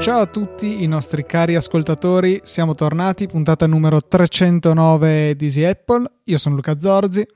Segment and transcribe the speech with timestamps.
[0.00, 6.10] Ciao a tutti i nostri cari ascoltatori, siamo tornati, puntata numero 309 di Easy Apple.
[6.24, 7.26] Io sono Luca Zorzi.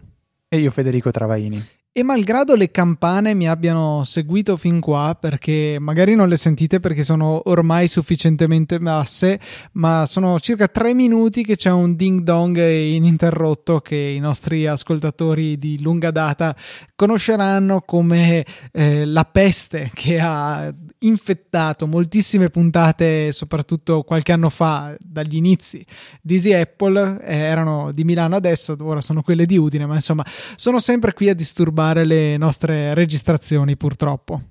[0.48, 1.62] E io Federico Travaini.
[1.97, 7.05] E malgrado le campane mi abbiano seguito fin qua, perché magari non le sentite perché
[7.05, 9.39] sono ormai sufficientemente basse,
[9.75, 15.57] ma sono circa tre minuti che c'è un ding dong ininterrotto che i nostri ascoltatori
[15.57, 16.57] di lunga data
[16.97, 25.37] conosceranno come eh, la peste che ha infettato moltissime puntate, soprattutto qualche anno fa, dagli
[25.37, 25.87] inizi.
[26.21, 30.27] Di Easy Apple, eh, erano di Milano adesso, ora sono quelle di Udine, ma insomma
[30.57, 34.43] sono sempre qui a disturbare rubare le nostre registrazioni, purtroppo.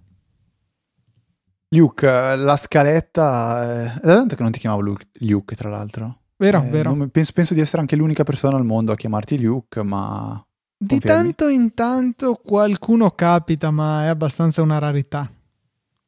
[1.69, 3.95] Luke, la scaletta.
[3.99, 6.19] È da tanto che non ti chiamavo Luke, Luke tra l'altro.
[6.35, 7.09] Vero, eh, vero.
[7.09, 10.45] Penso, penso, di essere anche l'unica persona al mondo a chiamarti Luke, ma.
[10.77, 15.31] Di tanto in tanto qualcuno capita, ma è abbastanza una rarità.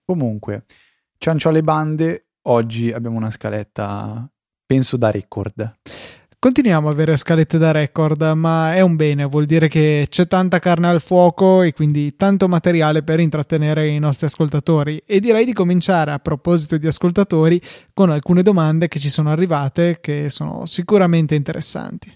[0.03, 0.65] Comunque,
[1.17, 2.27] ciancio alle bande.
[2.47, 4.29] Oggi abbiamo una scaletta,
[4.65, 5.79] penso da record.
[6.45, 10.59] Continuiamo a avere scalette da record, ma è un bene, vuol dire che c'è tanta
[10.59, 15.01] carne al fuoco e quindi tanto materiale per intrattenere i nostri ascoltatori.
[15.07, 17.59] E direi di cominciare a proposito di ascoltatori
[17.95, 22.15] con alcune domande che ci sono arrivate che sono sicuramente interessanti.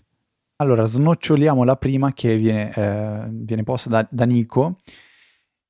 [0.57, 4.77] Allora, snoccioliamo la prima che viene, eh, viene posta da, da Nico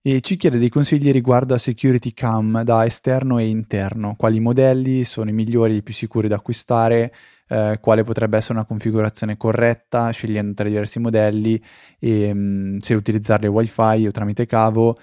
[0.01, 5.05] e ci chiede dei consigli riguardo a security cam da esterno e interno, quali modelli
[5.05, 7.13] sono i migliori i più sicuri da acquistare,
[7.49, 11.61] eh, quale potrebbe essere una configurazione corretta, scegliendo tra i diversi modelli,
[11.99, 14.97] e, mh, mm, se utilizzarle wifi o tramite cavo.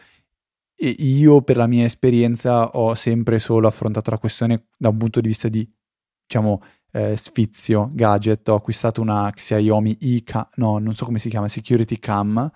[0.79, 5.21] E io, per la mia esperienza, ho sempre solo affrontato la questione da un punto
[5.21, 5.69] di vista di,
[6.27, 8.49] diciamo, eh, sfizio, gadget.
[8.49, 12.51] Ho acquistato una Xiaomi Ika, no, non so come si chiama, Security Cam,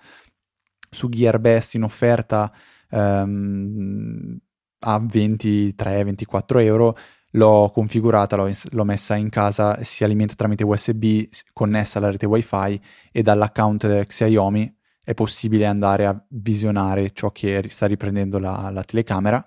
[0.89, 2.51] su Gearbest in offerta
[2.89, 4.37] ehm,
[4.79, 6.97] a 23-24 euro
[7.31, 12.25] l'ho configurata, l'ho, ins- l'ho, messa in casa, si alimenta tramite USB connessa alla rete
[12.25, 12.81] wifi
[13.11, 19.45] e dall'account Xiaomi è possibile andare a visionare ciò che sta riprendendo la, la telecamera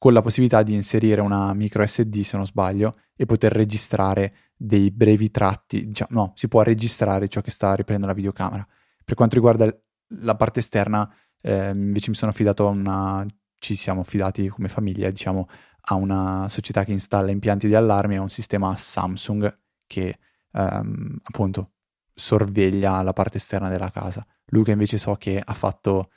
[0.00, 4.90] con la possibilità di inserire una micro SD se non sbaglio e poter registrare dei
[4.90, 8.66] brevi tratti, diciamo, no, si può registrare ciò che sta riprendendo la videocamera.
[9.04, 9.70] Per quanto riguarda
[10.20, 11.06] la parte esterna,
[11.42, 13.26] eh, invece mi sono affidato a una,
[13.58, 15.48] ci siamo affidati come famiglia, diciamo,
[15.82, 20.18] a una società che installa impianti di allarme, a un sistema Samsung che
[20.52, 21.70] um, appunto
[22.14, 24.24] sorveglia la parte esterna della casa.
[24.46, 26.10] Luca invece so che ha fatto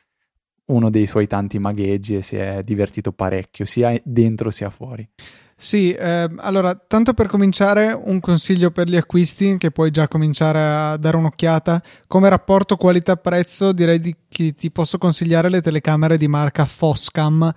[0.66, 5.07] uno dei suoi tanti magheggi e si è divertito parecchio, sia dentro sia fuori.
[5.56, 10.59] Sì, eh, allora, tanto per cominciare, un consiglio per gli acquisti che puoi già cominciare
[10.59, 11.81] a dare un'occhiata.
[12.07, 17.53] Come rapporto qualità-prezzo, direi di, che ti posso consigliare le telecamere di marca Foscam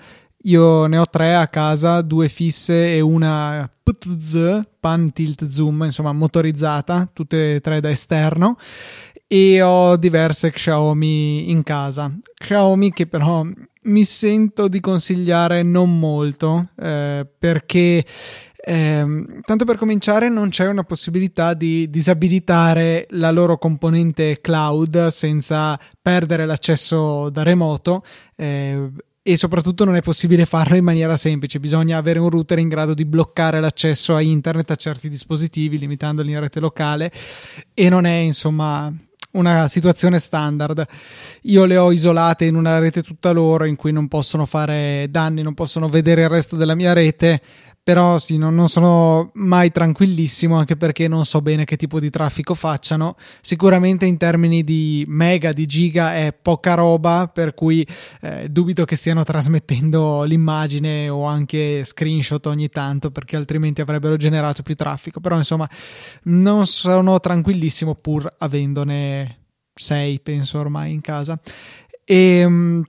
[0.47, 6.13] io ne ho tre a casa, due fisse e una PTZ, pan tilt zoom, insomma
[6.13, 8.57] motorizzata, tutte e tre da esterno
[9.29, 12.13] e ho diverse Xiaomi in casa.
[12.35, 13.45] Xiaomi che però
[13.83, 18.05] mi sento di consigliare non molto eh, perché
[18.69, 25.79] eh, tanto per cominciare non c'è una possibilità di disabilitare la loro componente cloud senza
[26.03, 28.03] perdere l'accesso da remoto
[28.35, 28.91] eh,
[29.29, 32.95] e soprattutto non è possibile farlo in maniera semplice, bisogna avere un router in grado
[32.95, 37.11] di bloccare l'accesso a internet a certi dispositivi limitandoli in rete locale.
[37.75, 38.89] E non è insomma
[39.33, 40.87] una situazione standard.
[41.43, 45.43] Io le ho isolate in una rete tutta loro in cui non possono fare danni,
[45.43, 47.43] non possono vedere il resto della mia rete,
[47.87, 52.11] però sì, non, non, sono mai tranquillissimo anche perché non so bene che tipo di
[52.11, 53.15] traffico facciano.
[53.41, 57.87] Sicuramente in termini di mega, di giga è poca roba, per cui
[58.23, 64.63] eh, dubito che stiano trasmettendo l'immagine o anche screenshot ogni tanto perché altrimenti avrebbero generato
[64.63, 65.21] più traffico.
[65.21, 65.71] Però insomma
[66.25, 71.39] non sono tranquillissimo pur avendone 6 penso ormai in casa.
[72.05, 72.85] E ehm,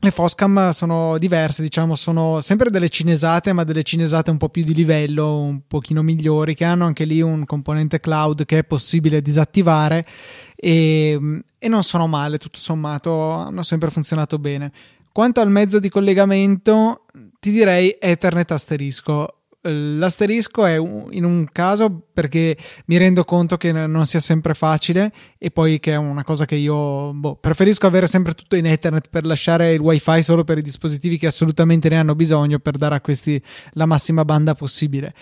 [0.00, 4.62] le Foscam sono diverse, diciamo, sono sempre delle cinesate, ma delle cinesate un po' più
[4.62, 9.20] di livello, un pochino migliori, che hanno anche lì un componente cloud che è possibile
[9.20, 10.06] disattivare
[10.54, 14.70] e, e non sono male, tutto sommato, hanno sempre funzionato bene.
[15.10, 17.06] Quanto al mezzo di collegamento,
[17.40, 19.37] ti direi Ethernet asterisco.
[19.60, 22.56] L'asterisco è in un caso perché
[22.86, 26.54] mi rendo conto che non sia sempre facile e poi che è una cosa che
[26.54, 30.62] io boh, preferisco avere sempre tutto in Ethernet per lasciare il wifi solo per i
[30.62, 35.12] dispositivi che assolutamente ne hanno bisogno per dare a questi la massima banda possibile.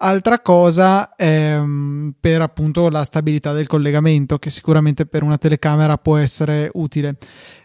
[0.00, 6.16] Altra cosa ehm, per appunto la stabilità del collegamento, che sicuramente per una telecamera può
[6.16, 7.16] essere utile.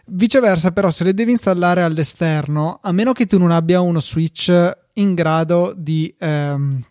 [0.06, 4.82] Viceversa, però, se le devi installare all'esterno, a meno che tu non abbia uno switch
[4.94, 6.82] in grado di ehm,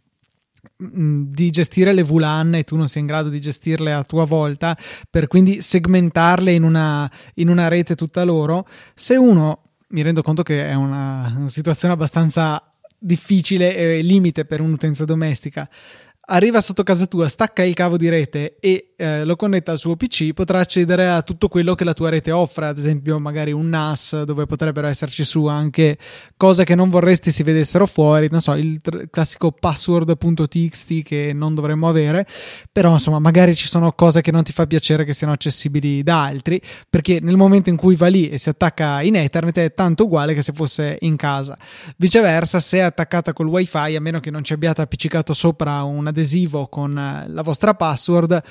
[0.76, 4.78] di gestire le VLAN e tu non sei in grado di gestirle a tua volta,
[5.10, 10.42] per quindi segmentarle in una, in una rete tutta loro, se uno mi rendo conto
[10.42, 12.62] che è una, una situazione abbastanza
[12.98, 15.70] difficile e limite per un'utenza domestica
[16.26, 19.98] arriva sotto casa tua, stacca il cavo di rete e eh, lo connetta al suo
[19.98, 23.68] PC, potrà accedere a tutto quello che la tua rete offre, ad esempio magari un
[23.68, 25.98] NAS dove potrebbero esserci su anche
[26.38, 31.56] cose che non vorresti si vedessero fuori, non so, il tr- classico password.txt che non
[31.56, 32.26] dovremmo avere,
[32.72, 36.24] però insomma magari ci sono cose che non ti fa piacere che siano accessibili da
[36.24, 40.06] altri, perché nel momento in cui va lì e si attacca in Ethernet è tanto
[40.06, 41.58] uguale che se fosse in casa.
[41.98, 46.12] Viceversa, se è attaccata col wifi, a meno che non ci abbiate appiccicato sopra una
[46.14, 48.42] adesivo con eh, la vostra password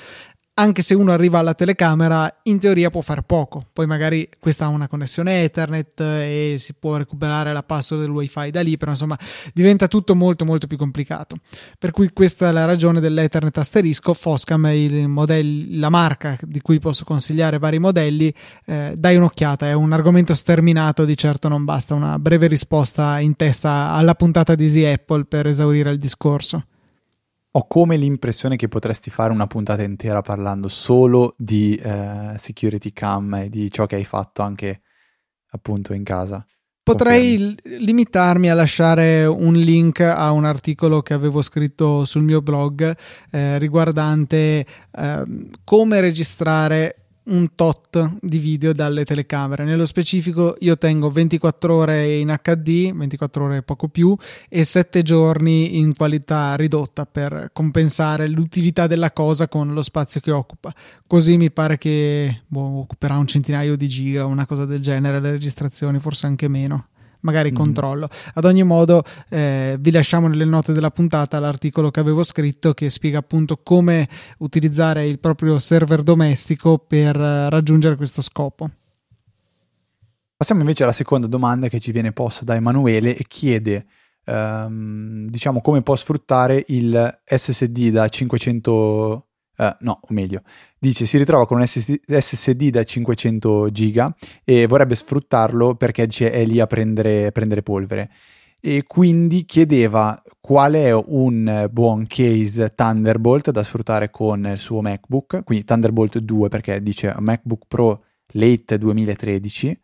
[0.55, 3.65] anche se uno arriva alla telecamera, in teoria può fare poco.
[3.73, 8.51] Poi magari questa ha una connessione Ethernet e si può recuperare la password del wifi
[8.51, 9.17] da lì, però insomma
[9.51, 11.37] diventa tutto molto molto più complicato.
[11.79, 14.13] Per cui questa è la ragione dell'Ethernet asterisco.
[14.13, 18.31] Foscam è modello, la marca di cui posso consigliare vari modelli.
[18.65, 23.35] Eh, dai un'occhiata, è un argomento sterminato, di certo non basta una breve risposta in
[23.35, 26.65] testa alla puntata di Easy Apple per esaurire il discorso
[27.55, 33.33] ho come l'impressione che potresti fare una puntata intera parlando solo di eh, security cam
[33.35, 34.81] e di ciò che hai fatto anche
[35.51, 36.45] appunto in casa.
[36.81, 37.85] Potrei Confermi.
[37.85, 42.93] limitarmi a lasciare un link a un articolo che avevo scritto sul mio blog
[43.31, 45.23] eh, riguardante eh,
[45.63, 49.63] come registrare un tot di video dalle telecamere.
[49.63, 54.15] Nello specifico io tengo 24 ore in HD, 24 ore poco più,
[54.49, 60.31] e 7 giorni in qualità ridotta per compensare l'utilità della cosa con lo spazio che
[60.31, 60.73] occupa.
[61.07, 65.31] Così mi pare che boh, occuperà un centinaio di giga, una cosa del genere, le
[65.31, 66.87] registrazioni, forse anche meno
[67.23, 67.55] magari mm.
[67.55, 68.07] controllo.
[68.35, 72.89] Ad ogni modo, eh, vi lasciamo nelle note della puntata l'articolo che avevo scritto che
[72.89, 74.07] spiega appunto come
[74.39, 78.69] utilizzare il proprio server domestico per eh, raggiungere questo scopo.
[80.35, 83.85] Passiamo invece alla seconda domanda che ci viene posta da Emanuele e chiede
[84.25, 90.41] ehm, diciamo come può sfruttare il SSD da 500 Uh, no, o meglio,
[90.79, 94.13] dice si ritrova con un SSD da 500 giga
[94.43, 98.09] e vorrebbe sfruttarlo perché dice, è lì a prendere, prendere, polvere.
[98.59, 105.43] E quindi chiedeva qual è un buon case Thunderbolt da sfruttare con il suo MacBook,
[105.43, 109.81] quindi Thunderbolt 2 perché dice MacBook Pro late 2013,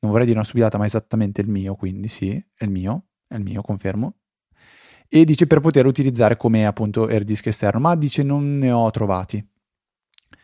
[0.00, 3.08] non vorrei dire una stupidata ma è esattamente il mio, quindi sì, è il mio,
[3.28, 4.14] è il mio, confermo,
[5.08, 8.90] e dice per poter utilizzare come appunto air disk esterno, ma dice non ne ho
[8.90, 9.44] trovati.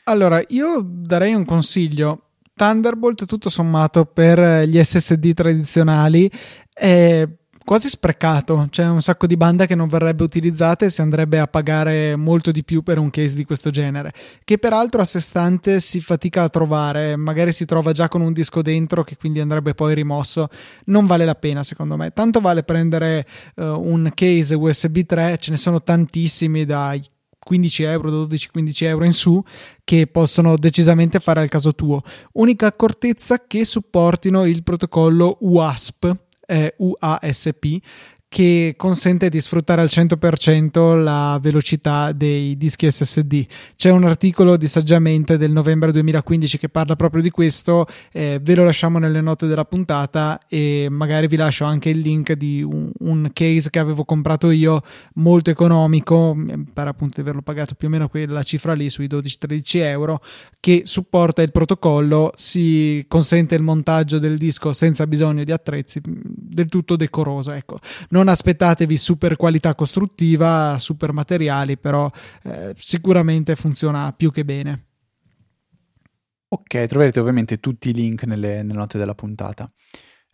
[0.05, 2.31] Allora, io darei un consiglio.
[2.55, 6.31] Thunderbolt tutto sommato per gli SSD tradizionali
[6.73, 7.27] è
[7.65, 11.47] quasi sprecato, c'è un sacco di banda che non verrebbe utilizzata e si andrebbe a
[11.47, 14.13] pagare molto di più per un case di questo genere,
[14.45, 18.33] che peraltro a sé stante si fatica a trovare, magari si trova già con un
[18.33, 20.49] disco dentro che quindi andrebbe poi rimosso,
[20.87, 23.27] non vale la pena secondo me, tanto vale prendere
[23.57, 27.03] uh, un case USB 3, ce ne sono tantissimi dai
[27.45, 29.43] 15 euro, 12-15 euro in su
[29.85, 32.03] che possono decisamente fare al caso tuo.
[32.35, 36.17] Unica accortezza che supportino il protocollo UASP,
[36.53, 37.65] eh, UASP
[38.33, 43.45] che consente di sfruttare al 100% la velocità dei dischi SSD.
[43.77, 48.55] C'è un articolo di Saggiamente del novembre 2015 che parla proprio di questo, eh, ve
[48.55, 52.91] lo lasciamo nelle note della puntata e magari vi lascio anche il link di un,
[53.01, 54.81] un case che avevo comprato io
[55.17, 56.35] molto economico,
[56.73, 60.23] per appunto averlo pagato più o meno quella cifra lì sui 12-13 euro,
[60.59, 66.69] che supporta il protocollo, si consente il montaggio del disco senza bisogno di attrezzi, del
[66.71, 67.53] tutto decoroso.
[67.53, 67.79] Ecco.
[68.09, 72.09] Non non aspettatevi super qualità costruttiva, super materiali, però
[72.45, 74.87] eh, sicuramente funziona più che bene.
[76.49, 79.69] Ok, troverete ovviamente tutti i link nelle, nelle note della puntata.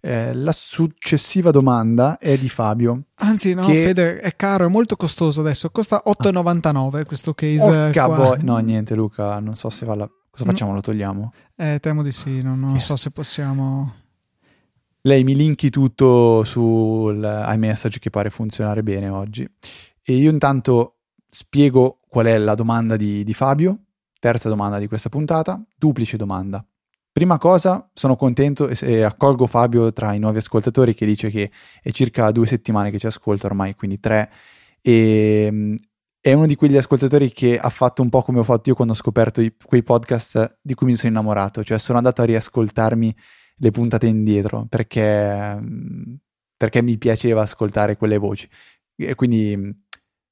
[0.01, 3.05] Eh, la successiva domanda è di Fabio.
[3.17, 3.83] Anzi, no, che...
[3.83, 5.71] Fede, è caro, è molto costoso adesso.
[5.71, 7.91] Costa 8,99 questo case.
[7.93, 10.11] Boh, no, niente, Luca, non so se va la...
[10.31, 10.75] Cosa facciamo?
[10.75, 11.33] Lo togliamo?
[11.57, 14.08] Eh, temo di sì, non, non so se possiamo
[15.03, 19.49] lei mi linki tutto sul iMessage che pare funzionare bene oggi.
[20.03, 20.97] E io intanto
[21.31, 23.79] spiego qual è la domanda di, di Fabio,
[24.19, 26.65] terza domanda di questa puntata, duplice domanda.
[27.13, 31.51] Prima cosa, sono contento e accolgo Fabio tra i nuovi ascoltatori che dice che
[31.83, 34.31] è circa due settimane che ci ascolta ormai, quindi tre,
[34.81, 35.75] e mm,
[36.21, 38.93] è uno di quegli ascoltatori che ha fatto un po' come ho fatto io quando
[38.93, 43.17] ho scoperto i, quei podcast di cui mi sono innamorato, cioè sono andato a riascoltarmi
[43.59, 45.61] le puntate indietro perché
[46.59, 48.49] perché mi piaceva ascoltare quelle voci.
[48.97, 49.75] E quindi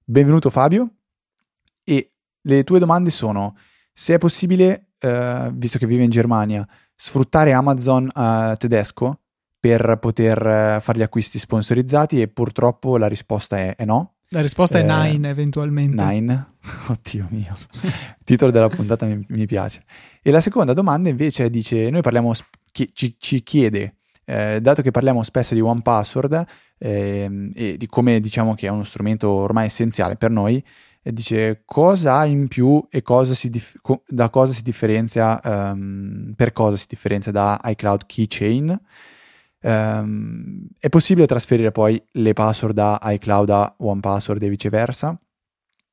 [0.04, 0.90] benvenuto Fabio
[1.85, 2.11] e
[2.42, 3.56] le tue domande sono
[3.92, 9.21] se è possibile, eh, visto che vive in Germania, sfruttare Amazon eh, tedesco
[9.59, 14.16] per poter eh, fare gli acquisti sponsorizzati e purtroppo la risposta è, è no.
[14.30, 16.04] La risposta eh, è Nine eventualmente.
[16.04, 16.56] Nine?
[16.88, 17.54] Oddio mio.
[17.83, 19.83] Il titolo della puntata mi, mi, piace.
[20.21, 22.35] E la seconda domanda invece dice, noi parliamo,
[22.76, 26.45] chi, ci, ci, chiede, eh, dato che parliamo spesso di One Password
[26.76, 30.62] eh, e di come diciamo che è uno strumento ormai essenziale per noi,
[31.02, 36.52] e dice cosa ha in più e cosa dif- da cosa si differenzia, um, per
[36.52, 38.78] cosa si differenzia da iCloud Keychain.
[39.62, 45.18] Um, è possibile trasferire poi le password da iCloud a OnePassword e viceversa?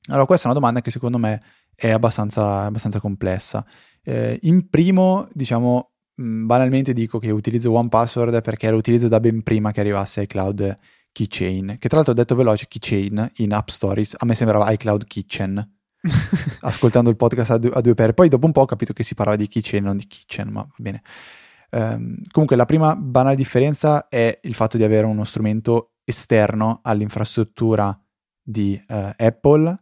[0.07, 1.39] Allora, questa è una domanda che secondo me
[1.75, 3.65] è abbastanza, abbastanza complessa.
[4.03, 9.71] Eh, in primo, diciamo, banalmente dico che utilizzo OnePassword perché lo utilizzo da ben prima
[9.71, 10.75] che arrivasse iCloud
[11.11, 15.71] Keychain, che tra l'altro detto veloce Keychain in App Stories, a me sembrava iCloud Kitchen.
[16.61, 19.03] ascoltando il podcast a due, a due per poi dopo un po' ho capito che
[19.03, 21.01] si parlava di keychain non di kitchen ma va bene
[21.71, 27.97] um, comunque la prima banale differenza è il fatto di avere uno strumento esterno all'infrastruttura
[28.41, 29.75] di uh, Apple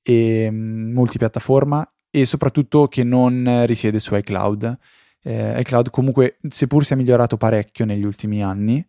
[0.00, 4.78] e um, multipiattaforma e soprattutto che non risiede su iCloud
[5.24, 8.86] eh, iCloud comunque seppur sia migliorato parecchio negli ultimi anni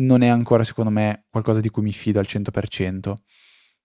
[0.00, 3.14] non è ancora secondo me qualcosa di cui mi fido al 100%.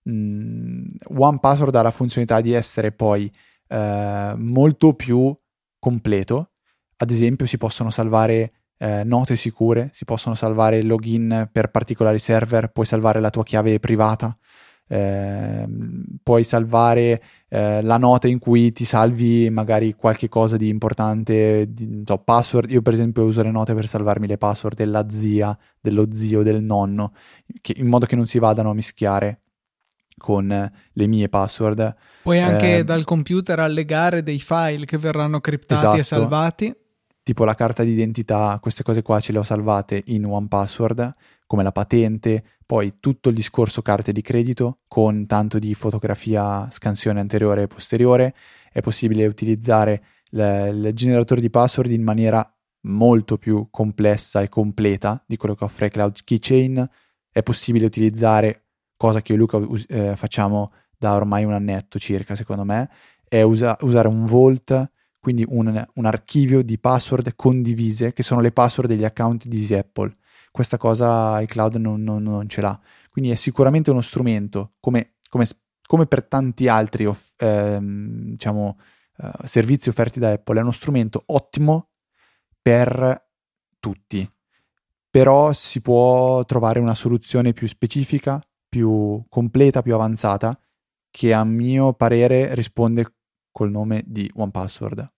[0.08, 3.30] Mm, One Password ha la funzionalità di essere poi
[3.68, 5.36] eh, molto più
[5.78, 6.52] completo.
[6.98, 12.70] Ad esempio, si possono salvare eh, note sicure, si possono salvare login per particolari server,
[12.70, 14.36] puoi salvare la tua chiave privata,
[14.88, 15.66] eh,
[16.22, 22.02] puoi salvare eh, la nota in cui ti salvi magari qualche cosa di importante, di,
[22.04, 22.70] so, password.
[22.70, 26.62] Io per esempio uso le note per salvarmi le password della zia, dello zio, del
[26.62, 27.12] nonno,
[27.60, 29.40] che, in modo che non si vadano a mischiare
[30.16, 31.94] con le mie password.
[32.22, 35.96] Puoi anche eh, dal computer allegare dei file che verranno criptati esatto.
[35.98, 36.76] e salvati.
[37.22, 41.10] Tipo la carta d'identità, queste cose qua ce le ho salvate in One Password,
[41.44, 47.20] come la patente, poi tutto il discorso carte di credito con tanto di fotografia scansione
[47.20, 48.34] anteriore e posteriore,
[48.72, 52.48] è possibile utilizzare il generatore di password in maniera
[52.82, 56.86] molto più complessa e completa di quello che offre Cloud Keychain,
[57.30, 58.64] è possibile utilizzare,
[58.96, 62.90] cosa che io e Luca eh, facciamo da ormai un annetto circa secondo me,
[63.28, 64.90] è usa- usare un vault
[65.26, 70.14] quindi un, un, archivio di password condivise, che sono le password degli account di Apple.
[70.56, 72.80] Questa cosa iCloud non, non, non ce l'ha.
[73.10, 75.44] Quindi è sicuramente uno strumento, come, come,
[75.86, 78.78] come per tanti altri off, ehm, diciamo,
[79.18, 81.90] uh, servizi offerti da Apple, è uno strumento ottimo
[82.62, 83.28] per
[83.78, 84.26] tutti.
[85.10, 90.58] Però si può trovare una soluzione più specifica, più completa, più avanzata,
[91.10, 93.16] che a mio parere risponde
[93.52, 95.12] col nome di OnePassword.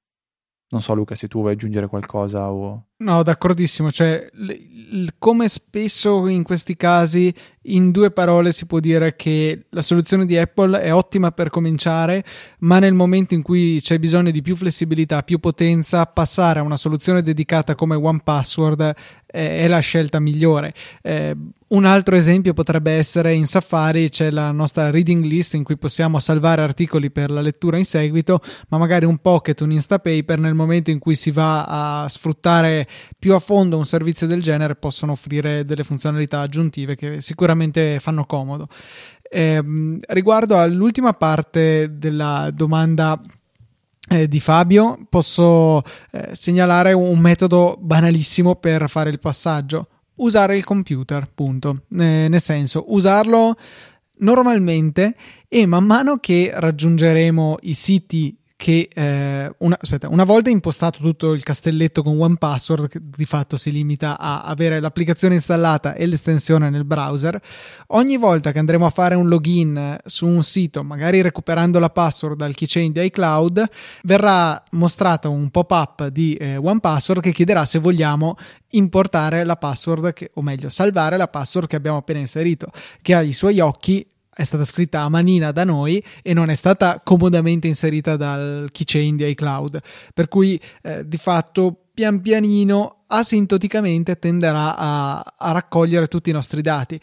[0.71, 2.88] Non so Luca se tu vuoi aggiungere qualcosa o...
[3.01, 7.33] No, d'accordissimo, cioè l- l- come spesso in questi casi
[7.69, 12.25] in due parole si può dire che la soluzione di Apple è ottima per cominciare,
[12.61, 16.77] ma nel momento in cui c'è bisogno di più flessibilità, più potenza, passare a una
[16.77, 18.95] soluzione dedicata come OnePassword
[19.31, 20.73] è la scelta migliore.
[21.03, 21.37] Eh,
[21.69, 26.19] un altro esempio potrebbe essere in Safari c'è la nostra reading list in cui possiamo
[26.19, 30.91] salvare articoli per la lettura in seguito, ma magari un pocket, un Instapaper nel momento
[30.91, 31.65] in cui si va
[32.05, 32.88] a sfruttare
[33.19, 38.25] più a fondo un servizio del genere possono offrire delle funzionalità aggiuntive che sicuramente fanno
[38.25, 38.69] comodo.
[39.31, 39.63] Eh,
[40.09, 43.21] riguardo all'ultima parte della domanda
[44.09, 49.89] eh, di Fabio, posso eh, segnalare un metodo banalissimo per fare il passaggio.
[50.17, 51.83] Usare il computer, punto.
[51.89, 53.55] Nel senso, usarlo
[54.21, 55.15] normalmente
[55.47, 61.33] e man mano che raggiungeremo i siti che eh, una, aspetta, una, volta impostato tutto
[61.33, 66.69] il castelletto con One Password, di fatto si limita a avere l'applicazione installata e l'estensione
[66.69, 67.41] nel browser,
[67.89, 72.37] ogni volta che andremo a fare un login su un sito, magari recuperando la password
[72.37, 73.65] dal keychain di iCloud,
[74.03, 78.37] verrà mostrato un pop-up di eh, One Password che chiederà se vogliamo
[78.71, 82.73] importare la password, che, o meglio, salvare la password che abbiamo appena inserito,
[83.03, 84.05] che ha i suoi occhi
[84.39, 89.17] è stata scritta a manina da noi e non è stata comodamente inserita dal keychain
[89.17, 89.81] di iCloud.
[90.15, 96.61] Per cui eh, di fatto pian pianino asintoticamente tenderà a, a, raccogliere tutti i nostri
[96.61, 97.01] dati.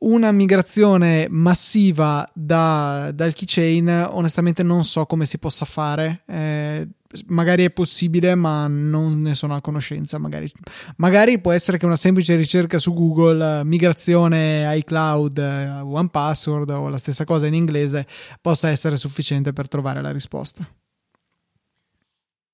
[0.00, 6.20] Una migrazione massiva da, dal keychain, onestamente non so come si possa fare.
[6.26, 6.86] Eh,
[7.26, 10.18] magari è possibile, ma non ne sono a conoscenza.
[10.18, 10.50] Magari,
[10.96, 15.38] magari può essere che una semplice ricerca su Google, migrazione iCloud,
[15.84, 18.06] One Password o la stessa cosa in inglese,
[18.40, 20.68] possa essere sufficiente per trovare la risposta.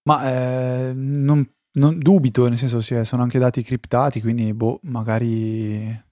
[0.06, 6.02] Ma eh, non, non, dubito, nel senso, cioè, sono anche dati criptati, quindi boh, magari.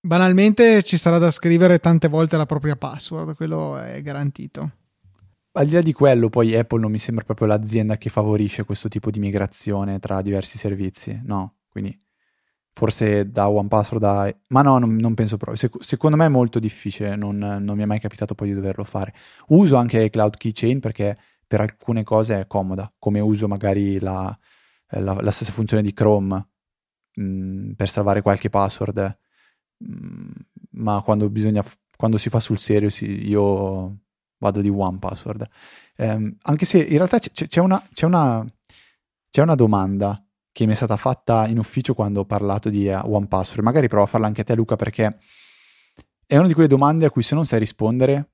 [0.00, 4.70] Banalmente ci sarà da scrivere tante volte la propria password, quello è garantito
[5.56, 8.88] al di là di quello, poi Apple non mi sembra proprio l'azienda che favorisce questo
[8.88, 11.58] tipo di migrazione tra diversi servizi, no?
[11.68, 11.96] Quindi
[12.72, 14.36] forse da OnePassword da...
[14.48, 15.56] Ma no, non, non penso proprio.
[15.56, 18.82] Sec- secondo me è molto difficile, non, non, mi è mai capitato poi di doverlo
[18.84, 19.14] fare.
[19.48, 24.36] Uso anche Cloud Keychain perché per alcune cose è comoda, come uso magari la,
[24.88, 26.48] la, la stessa funzione di Chrome
[27.14, 29.18] mh, mm, per salvare qualche password,
[29.78, 30.30] mh, mm,
[30.72, 31.64] ma quando bisogna...
[31.96, 34.03] Quando si fa sul serio, sì, io
[34.38, 35.46] vado di one password.
[35.96, 38.44] Eh, anche se in realtà c- c'è, una, c'è, una,
[39.30, 43.00] c'è, una, domanda che mi è stata fatta in ufficio quando ho parlato di uh,
[43.04, 43.62] one password.
[43.62, 45.18] Magari provo a farla anche a te, Luca, perché
[46.26, 48.30] è una di quelle domande a cui se non sai rispondere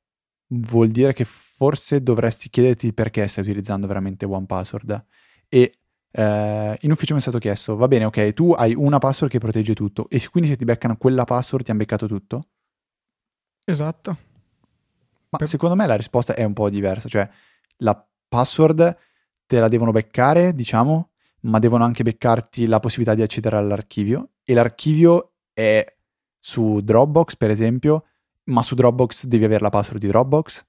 [0.52, 5.04] vuol dire che forse dovresti chiederti perché stai utilizzando veramente one password.
[5.48, 5.74] E
[6.12, 9.38] eh, in ufficio mi è stato chiesto, va bene, ok, tu hai una password che
[9.38, 12.48] protegge tutto e quindi se ti beccano quella password ti hanno beccato tutto?
[13.64, 14.29] Esatto.
[15.30, 15.48] Ma per...
[15.48, 17.28] secondo me la risposta è un po' diversa, cioè
[17.78, 18.96] la password
[19.46, 21.10] te la devono beccare, diciamo,
[21.42, 25.84] ma devono anche beccarti la possibilità di accedere all'archivio e l'archivio è
[26.38, 28.06] su Dropbox, per esempio,
[28.44, 30.64] ma su Dropbox devi avere la password di Dropbox.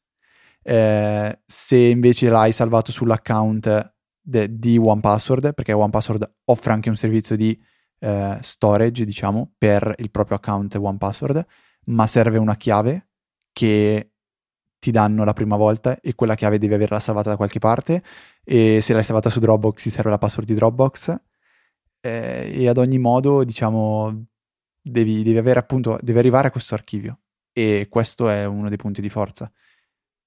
[0.63, 7.35] Eh, se invece l'hai salvato sull'account de- di OnePassword, perché OnePassword offre anche un servizio
[7.35, 7.59] di
[7.99, 11.45] eh, storage, diciamo, per il proprio account OnePassword,
[11.85, 13.07] ma serve una chiave
[13.51, 14.10] che
[14.81, 18.03] ti danno la prima volta e quella chiave devi averla salvata da qualche parte.
[18.43, 21.15] E se l'hai salvata su Dropbox ti serve la password di Dropbox.
[22.01, 24.25] Eh, e ad ogni modo diciamo
[24.81, 27.19] devi, devi avere appunto devi arrivare a questo archivio.
[27.53, 29.51] E questo è uno dei punti di forza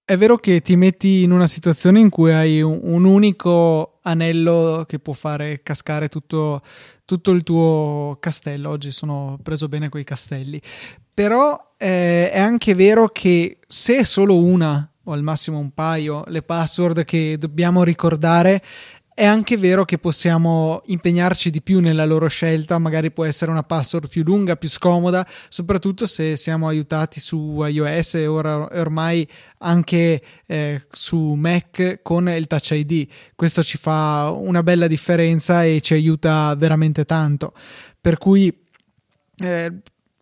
[0.07, 4.85] è vero che ti metti in una situazione in cui hai un, un unico anello
[4.87, 6.61] che può fare cascare tutto,
[7.07, 8.69] tutto, il tuo castello.
[8.69, 10.61] Oggi sono preso bene quei castelli.
[11.15, 16.25] Però eh, è anche vero che se è solo una o al massimo un paio
[16.29, 18.63] le password che dobbiamo ricordare,
[19.15, 23.63] è anche vero che possiamo impegnarci di più nella loro scelta, magari può essere una
[23.63, 29.27] password più lunga, più scomoda, soprattutto se siamo aiutati su iOS e ora, ormai
[29.59, 33.07] anche eh, su Mac con il Touch ID.
[33.37, 37.55] Questo ci fa una bella differenza e ci aiuta veramente tanto.
[38.01, 38.53] Per cui
[39.37, 39.73] eh,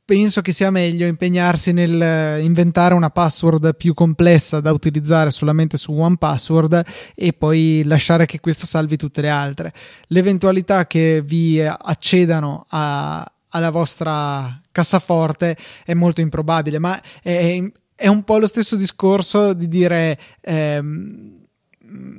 [0.04, 5.76] penso che sia meglio impegnarsi nel eh, inventare una password più complessa da utilizzare solamente
[5.76, 6.82] su one password
[7.14, 9.72] e poi lasciare che questo salvi tutte le altre.
[10.08, 17.62] L'eventualità che vi accedano a, alla vostra cassaforte è molto improbabile, ma è,
[17.94, 20.18] è, un po' lo stesso discorso di dire.
[20.40, 21.40] Ehm,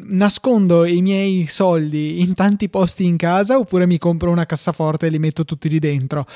[0.05, 5.09] nascondo i miei soldi in tanti posti in casa oppure mi compro una cassaforte e
[5.09, 6.27] li metto tutti lì dentro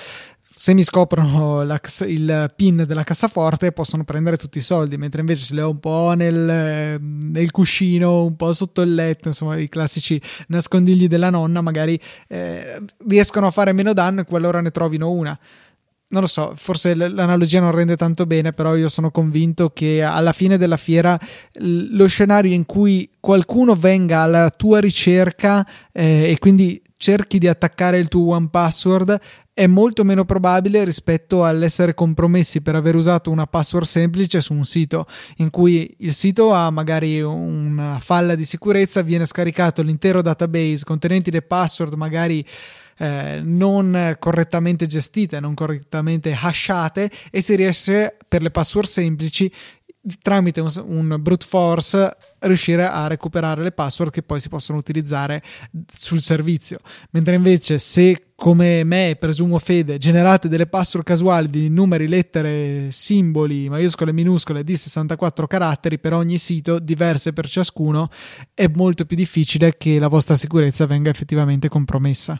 [0.59, 5.45] se mi scoprono la, il pin della cassaforte possono prendere tutti i soldi, mentre invece
[5.45, 9.67] se li ho un po' nel, nel, cuscino, un po' sotto il letto, insomma i
[9.67, 15.11] classici nascondigli della nonna, magari eh, riescono a fare meno danno e qualora ne trovino
[15.11, 15.37] una.
[16.09, 20.33] Non lo so, forse l'analogia non rende tanto bene, però io sono convinto che alla
[20.33, 21.19] fine della fiera
[21.59, 27.99] lo scenario in cui qualcuno venga alla tua ricerca eh, e quindi cerchi di attaccare
[27.99, 29.19] il tuo one password
[29.57, 34.65] è molto meno probabile rispetto all'essere compromessi per aver usato una password semplice su un
[34.65, 40.85] sito in cui il sito ha magari una falla di sicurezza, viene scaricato l'intero database
[40.85, 42.45] contenenti le password magari
[42.99, 49.51] eh, non correttamente gestite, non correttamente hashate e si riesce per le password semplici
[50.21, 55.43] tramite un, un, brute force riuscire a recuperare le password che poi si possono utilizzare
[55.91, 56.79] sul servizio.
[57.11, 63.67] Mentre invece se come me, presumo fede, generate delle password casuali di numeri, lettere, simboli,
[63.67, 68.09] maiuscole e minuscole di 64 caratteri per ogni sito, diverse per ciascuno,
[68.53, 72.39] è molto più difficile che la vostra sicurezza venga effettivamente compromessa.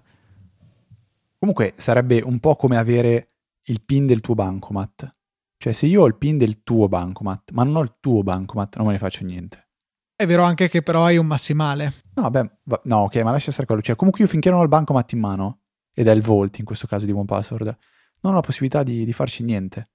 [1.40, 3.28] Comunque sarebbe un po' come avere
[3.64, 5.16] il PIN del tuo bancomat
[5.58, 8.78] cioè, se io ho il PIN del tuo bancomat, ma non ho il tuo bancomat,
[8.78, 9.70] non me ne faccio niente.
[10.16, 11.94] È vero anche che però hai un massimale.
[12.16, 13.82] No, beh, va- no, ok, ma lascia stare quello.
[13.82, 15.62] Cioè, comunque io finché non ho il bancomat in mano,
[15.94, 17.78] ed è il Volt in questo caso di OnePassword,
[18.22, 19.90] non ho la possibilità di, di farci niente.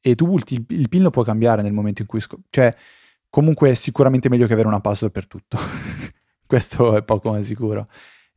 [0.00, 2.20] E tu il, il, PIN lo puoi cambiare nel momento in cui...
[2.20, 2.74] Sc- cioè,
[3.28, 5.58] comunque è sicuramente meglio che avere una password per tutto.
[6.46, 7.86] questo è poco ma sicuro.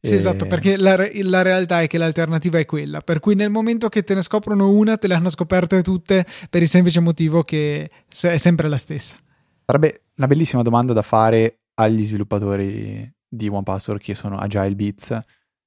[0.03, 3.87] Sì, esatto, perché la, la, realtà è che l'alternativa è quella, per cui nel momento
[3.87, 7.87] che te ne scoprono una, te le hanno scoperte tutte per il semplice motivo che
[8.21, 9.17] è sempre la stessa.
[9.63, 15.19] Sarebbe una bellissima domanda da fare agli sviluppatori di OnePassword che sono Agile Beats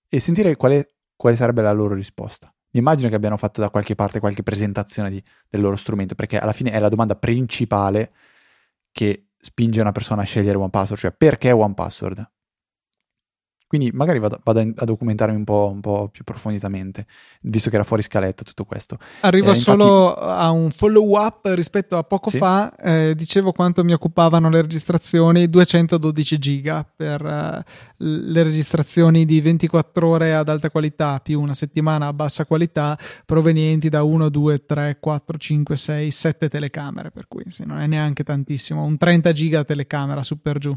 [0.08, 2.52] e sentire quale, quale sarebbe la loro risposta.
[2.72, 6.40] Mi immagino che abbiano fatto da qualche parte qualche presentazione di, del loro strumento, perché
[6.40, 8.12] alla fine è la domanda principale
[8.90, 12.32] che spinge una persona a scegliere OnePassword, cioè perché OnePassword?
[13.74, 17.06] Quindi magari vado, vado a documentarmi un po', un po', più approfonditamente,
[17.40, 18.98] visto che era fuori scaletta tutto questo.
[19.22, 20.26] Arrivo eh, solo infatti...
[20.28, 22.36] a un follow up rispetto a poco sì?
[22.36, 27.62] fa, eh, dicevo quanto mi occupavano le registrazioni, 212 giga per uh,
[27.96, 33.88] le registrazioni di 24 ore ad alta qualità più una settimana a bassa qualità provenienti
[33.88, 38.22] da 1, 2, 3, 4, 5, 6, 7 telecamere, per cui sì, non è neanche
[38.22, 40.76] tantissimo, un 30 giga telecamera su per giù.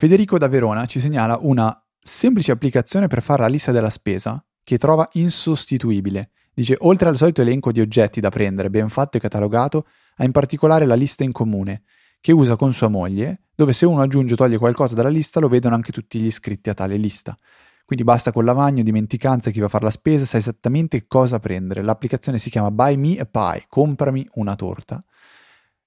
[0.00, 4.78] Federico da Verona ci segnala una semplice applicazione per fare la lista della spesa che
[4.78, 6.30] trova insostituibile.
[6.54, 10.30] Dice, oltre al solito elenco di oggetti da prendere, ben fatto e catalogato, ha in
[10.30, 11.82] particolare la lista in comune,
[12.20, 15.48] che usa con sua moglie, dove se uno aggiunge o toglie qualcosa dalla lista lo
[15.48, 17.36] vedono anche tutti gli iscritti a tale lista.
[17.84, 21.82] Quindi basta con lavagno, dimenticanza, chi va a fare la spesa, sa esattamente cosa prendere.
[21.82, 25.02] L'applicazione si chiama Buy Me a Pie, comprami una torta.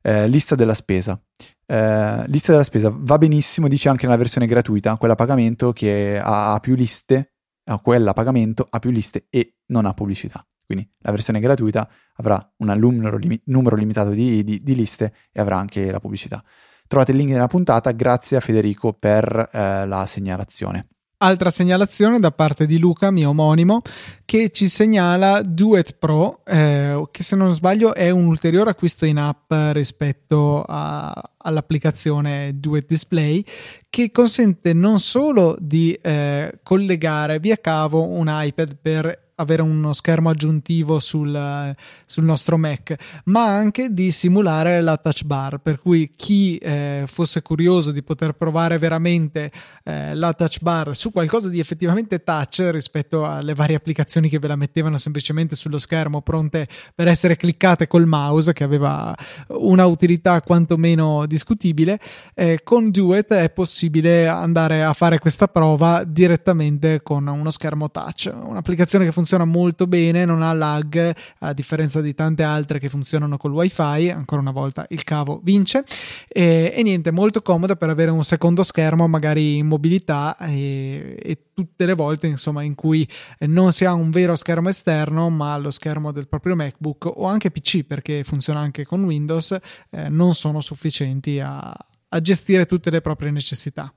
[0.02, 1.20] Eh, lista della spesa.
[1.66, 6.20] Eh, lista della spesa va benissimo, dice anche nella versione gratuita, quella a pagamento che
[6.22, 7.34] ha, ha più liste,
[7.66, 10.46] a quella a pagamento ha più liste e non ha pubblicità.
[10.66, 15.42] Quindi la versione gratuita avrà un numero, lim- numero limitato di, di, di, liste e
[15.42, 16.44] avrà anche la pubblicità.
[16.88, 20.88] Trovate il link nella puntata, grazie a Federico per eh, la segnalazione.
[21.24, 23.84] Altra segnalazione da parte di Luca, mio omonimo,
[24.26, 29.20] che ci segnala Duet Pro, eh, che se non sbaglio è un ulteriore acquisto in
[29.20, 33.44] app rispetto a, all'applicazione Duet Display,
[33.88, 40.30] che consente non solo di eh, collegare via cavo un iPad per avere uno schermo
[40.30, 41.75] aggiuntivo sul,
[42.06, 47.41] sul, nostro Mac, ma anche di simulare la touch bar, per cui chi eh, fosse
[47.41, 49.51] curioso di poter provare veramente
[49.84, 54.47] eh, la touch bar su qualcosa di effettivamente touch rispetto alle varie applicazioni che ve
[54.47, 59.15] la mettevano semplicemente sullo schermo pronte per essere cliccate col mouse, che aveva
[59.47, 61.99] una utilità quantomeno discutibile,
[62.34, 68.32] eh, con Duet è possibile andare a fare questa prova direttamente con uno schermo touch,
[68.34, 72.89] un'applicazione che funziona funziona molto bene, non ha lag, a differenza di tante altre che
[72.89, 75.86] funzionano col wifi, ancora una volta il cavo vince,
[76.28, 81.38] e, e niente, molto comoda per avere un secondo schermo magari in mobilità e, e
[81.54, 83.08] tutte le volte insomma in cui
[83.41, 87.52] non si ha un vero schermo esterno ma lo schermo del proprio MacBook o anche
[87.52, 89.58] PC perché funziona anche con Windows
[89.91, 93.94] eh, non sono sufficienti a, a gestire tutte le proprie necessità.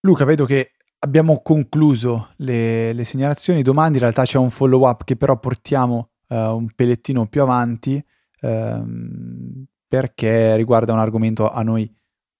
[0.00, 0.72] Luca, vedo che
[1.04, 3.62] abbiamo concluso le, le, segnalazioni.
[3.62, 8.02] Domani in realtà c'è un follow up che però portiamo uh, un pelettino più avanti
[8.42, 11.92] uh, perché riguarda un argomento a noi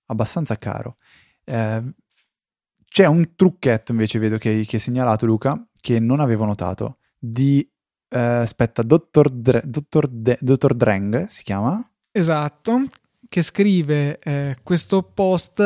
[0.07, 0.97] abbastanza caro.
[1.45, 1.93] Uh,
[2.93, 7.67] c'è un trucchetto invece, vedo che, hai segnalato Luca, che non avevo notato, di...
[8.07, 11.83] Eh, aspetta, Dottor, Dre, Dottor, De, Dottor Dreng si chiama?
[12.11, 12.83] Esatto,
[13.27, 15.63] che scrive eh, questo post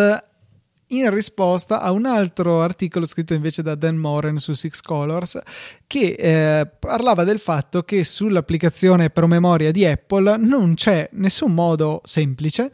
[0.88, 5.40] in risposta a un altro articolo scritto invece da Dan Moren su Six Colors
[5.86, 12.70] che eh, parlava del fatto che sull'applicazione promemoria di Apple non c'è nessun modo semplice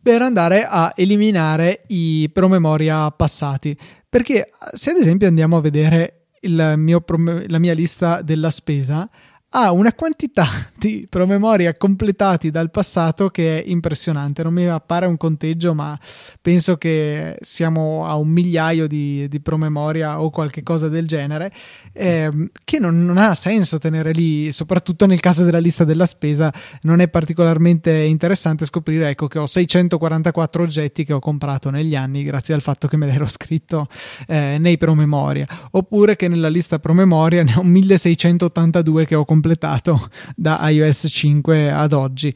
[0.00, 3.76] per andare a eliminare i promemoria passati.
[4.08, 7.04] Perché se ad esempio andiamo a vedere mio,
[7.46, 9.08] la mia lista della spesa
[9.50, 10.46] ha una quantità
[10.78, 14.44] di promemoria completati dal passato che è impressionante.
[14.44, 15.98] Non mi appare un conteggio, ma
[16.40, 21.52] penso che siamo a un migliaio di, di promemoria o qualche cosa del genere,
[21.92, 26.52] eh, che non, non, ha senso tenere lì, soprattutto nel caso della lista della spesa.
[26.82, 32.22] Non è particolarmente interessante scoprire ecco, che ho 644 oggetti che ho comprato negli anni
[32.22, 33.88] grazie al fatto che me l'ero scritto
[34.28, 40.58] eh, nei promemoria, oppure che nella lista promemoria ne ho 1682 che ho completato da
[40.70, 42.34] iOS 5 ad oggi.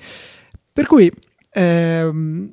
[0.73, 1.11] Per cui
[1.51, 2.53] ehm,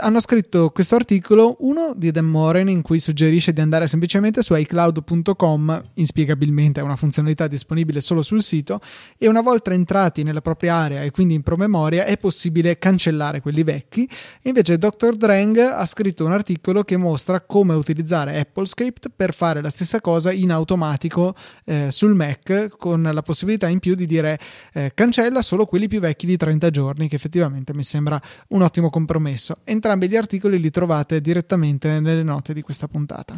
[0.00, 4.54] hanno scritto questo articolo, uno di Dan Moren, in cui suggerisce di andare semplicemente su
[4.54, 8.80] iCloud.com, inspiegabilmente è una funzionalità disponibile solo sul sito,
[9.18, 13.62] e una volta entrati nella propria area e quindi in promemoria è possibile cancellare quelli
[13.64, 14.08] vecchi.
[14.42, 15.14] Invece Dr.
[15.14, 20.32] Drang ha scritto un articolo che mostra come utilizzare AppleScript per fare la stessa cosa
[20.32, 21.34] in automatico
[21.66, 24.38] eh, sul Mac, con la possibilità in più di dire
[24.72, 28.88] eh, cancella solo quelli più vecchi di 30 giorni, che effettivamente mi sembra un ottimo
[28.88, 33.36] compromesso Entrambi gli articoli li trovate direttamente nelle note di questa puntata.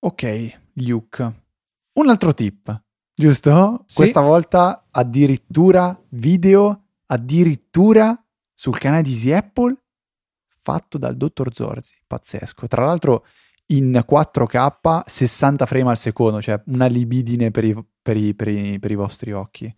[0.00, 1.32] Ok, Luke.
[1.92, 2.82] Un altro tip,
[3.14, 3.84] giusto?
[3.86, 3.98] Sì.
[3.98, 8.20] Questa volta addirittura video, addirittura
[8.52, 9.76] sul canale di Easy Apple,
[10.48, 11.94] fatto dal dottor Zorzi.
[12.08, 12.66] Pazzesco.
[12.66, 13.24] Tra l'altro
[13.66, 18.80] in 4K, 60 frame al secondo, cioè una libidine per i, per i, per i,
[18.80, 19.72] per i vostri occhi.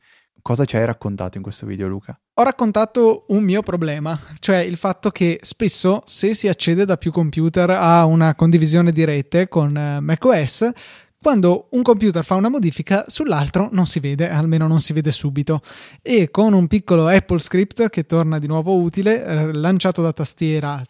[0.45, 2.21] Cosa ci hai raccontato in questo video, Luca?
[2.35, 7.11] Ho raccontato un mio problema, cioè il fatto che spesso se si accede da più
[7.13, 10.71] computer a una condivisione di rete con eh, macOS,
[11.19, 15.63] quando un computer fa una modifica sull'altro non si vede, almeno non si vede subito.
[16.03, 20.83] E con un piccolo Apple script che torna di nuovo utile, lanciato da tastiera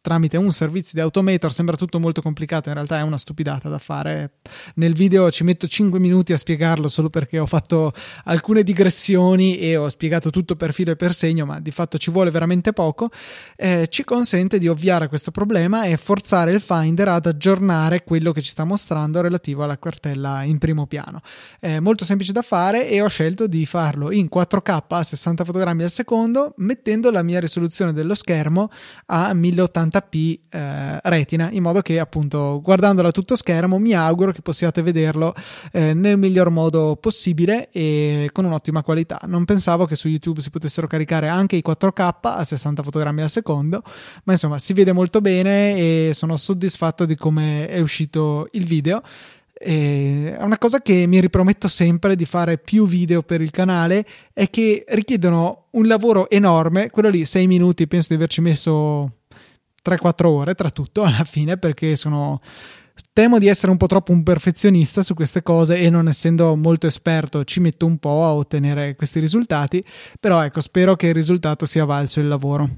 [0.00, 3.78] tramite un servizio di Automator sembra tutto molto complicato in realtà è una stupidata da
[3.78, 4.34] fare.
[4.74, 7.92] Nel video ci metto 5 minuti a spiegarlo solo perché ho fatto
[8.24, 12.10] alcune digressioni e ho spiegato tutto per filo e per segno ma di fatto ci
[12.10, 13.10] vuole veramente poco.
[13.56, 18.40] Eh, ci consente di ovviare questo problema e forzare il Finder ad aggiornare quello che
[18.40, 21.22] ci sta mostrando relativo alla cartella in primo piano.
[21.58, 25.82] È molto semplice da fare e ho scelto di farlo in 4K a 60 fotogrammi
[25.82, 28.70] al secondo mettendo la mia risoluzione dello schermo
[29.06, 34.32] a 1080 1080p eh, retina in modo che appunto guardandolo a tutto schermo mi auguro
[34.32, 35.34] che possiate vederlo
[35.72, 39.20] eh, nel miglior modo possibile e con un'ottima qualità.
[39.26, 43.30] Non pensavo che su youtube si potessero caricare anche i 4k a 60 fotogrammi al
[43.30, 43.82] secondo
[44.24, 49.02] ma insomma si vede molto bene e sono soddisfatto di come è uscito il video.
[49.60, 54.06] E è una cosa che mi riprometto sempre di fare più video per il canale
[54.32, 59.17] è che richiedono un lavoro enorme quello lì 6 minuti penso di averci messo
[59.88, 62.40] 3-4 ore tra tutto alla fine perché sono
[63.12, 66.86] temo di essere un po' troppo un perfezionista su queste cose e non essendo molto
[66.86, 69.84] esperto ci metto un po' a ottenere questi risultati
[70.18, 72.68] però ecco spero che il risultato sia valso il lavoro.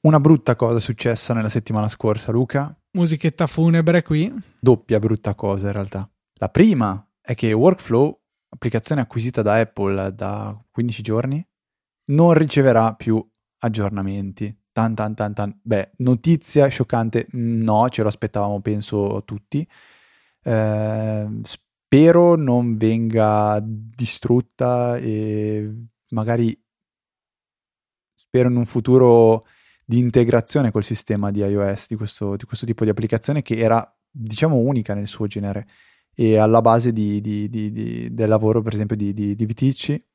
[0.00, 2.74] Una brutta cosa è successa nella settimana scorsa Luca?
[2.92, 4.32] Musichetta funebre qui.
[4.60, 6.08] Doppia brutta cosa in realtà.
[6.34, 8.18] La prima è che Workflow
[8.50, 11.46] applicazione acquisita da Apple da 15 giorni
[12.10, 13.22] non riceverà più
[13.58, 15.60] aggiornamenti Tan, tan, tan, tan.
[15.60, 19.68] Beh, notizia scioccante, no, ce lo aspettavamo, penso tutti.
[20.40, 25.68] Eh, spero non venga distrutta e
[26.10, 26.56] magari
[28.14, 29.46] spero in un futuro
[29.84, 33.84] di integrazione col sistema di iOS di questo, di questo tipo di applicazione che era,
[34.08, 35.66] diciamo, unica nel suo genere
[36.14, 37.48] e alla base di, di,
[38.12, 40.07] del lavoro, per esempio, di, Viticci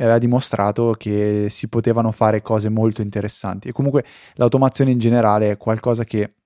[0.00, 3.68] e aveva dimostrato che si potevano fare cose molto interessanti.
[3.68, 4.02] E comunque
[4.36, 6.36] l'automazione in generale è qualcosa che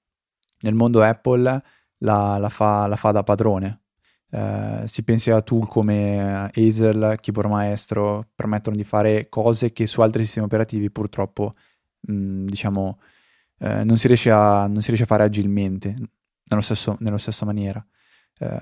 [0.62, 1.62] nel mondo Apple
[1.98, 3.82] la, la, fa, la fa, da padrone.
[4.28, 10.00] Eh, si pensi a tool come Hazel, Keyboard Maestro, permettono di fare cose che su
[10.00, 11.54] altri sistemi operativi purtroppo,
[12.00, 12.98] mh, diciamo,
[13.60, 15.94] eh, non, si a, non, si riesce a fare agilmente,
[16.42, 17.86] nello stesso, nella stessa maniera.
[18.36, 18.58] Eh,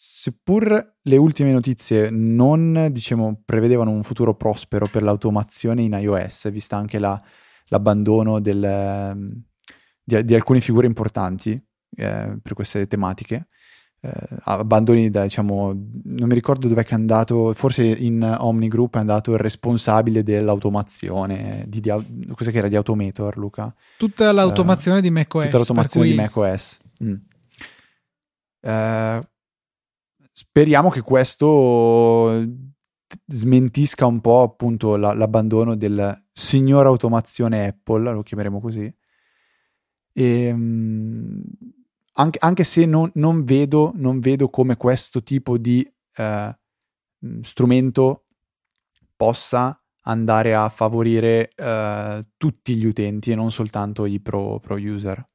[0.00, 6.76] Seppur le ultime notizie non diciamo, prevedevano un futuro prospero per l'automazione in iOS, vista
[6.76, 7.20] anche la,
[7.66, 9.42] l'abbandono del, ehm,
[10.00, 11.60] di, di, alcune figure importanti
[11.96, 13.48] eh, per queste tematiche,
[14.00, 14.10] eh,
[14.44, 19.32] abbandoni da, diciamo, non mi ricordo dove è andato, forse in Omni Group è andato
[19.32, 21.90] il responsabile dell'automazione, di, di,
[22.36, 23.74] cosa che era di Automator, Luca?
[23.96, 25.44] Tutta l'automazione eh, di macOS.
[25.46, 26.14] Tutta l'automazione cui...
[26.14, 26.78] di macOS.
[27.02, 27.14] Mm.
[28.60, 29.26] Uh,
[30.38, 32.46] speriamo che questo
[33.26, 38.94] smentisca un po' appunto la, l'abbandono del signor automazione Apple, lo chiameremo così.
[40.12, 41.42] E, um,
[42.12, 45.84] anche, anche, se non, non, vedo, non, vedo, come questo tipo di
[46.18, 48.26] uh, strumento
[49.16, 55.28] possa andare a favorire uh, tutti gli utenti e non soltanto i pro, pro user.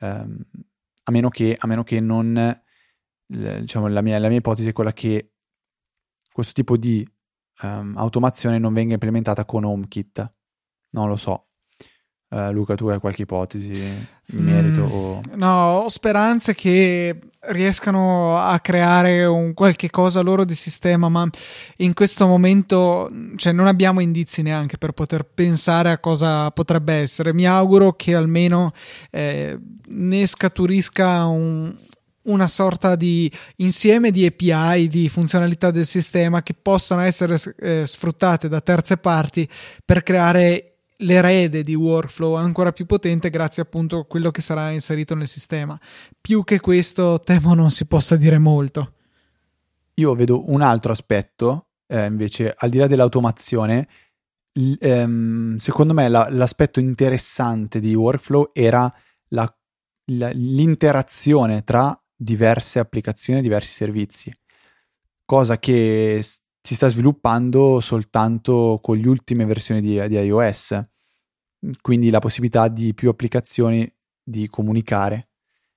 [0.00, 0.42] Um,
[1.02, 2.62] a, meno che, a meno che non
[3.28, 5.32] diciamo, la mia, la mia ipotesi è quella che
[6.32, 7.06] questo tipo di
[7.62, 10.32] um, automazione non venga implementata con HomeKit.
[10.90, 11.48] Non lo so.
[12.30, 14.80] Uh, Luca, tu hai qualche ipotesi in merito?
[14.80, 15.20] Mm, o...
[15.36, 21.26] No, ho speranze che riescano a creare un qualche cosa loro di sistema, ma
[21.76, 27.32] in questo momento cioè, non abbiamo indizi neanche per poter pensare a cosa potrebbe essere.
[27.32, 28.72] Mi auguro che almeno
[29.10, 31.74] eh, ne scaturisca un,
[32.28, 38.48] una sorta di insieme di API, di funzionalità del sistema che possano essere eh, sfruttate
[38.48, 39.48] da terze parti
[39.84, 45.14] per creare l'erede di workflow ancora più potente grazie appunto a quello che sarà inserito
[45.14, 45.78] nel sistema.
[46.20, 48.94] Più che questo temo non si possa dire molto.
[49.94, 53.88] Io vedo un altro aspetto, eh, invece, al di là dell'automazione,
[54.52, 58.92] l- ehm, secondo me la- l'aspetto interessante di workflow era
[59.28, 59.52] la,
[60.12, 64.36] la, l'interazione tra diverse applicazioni diversi servizi,
[65.24, 70.80] cosa che si sta sviluppando soltanto con le ultime versioni di, di iOS,
[71.80, 73.90] quindi la possibilità di più applicazioni
[74.22, 75.28] di comunicare.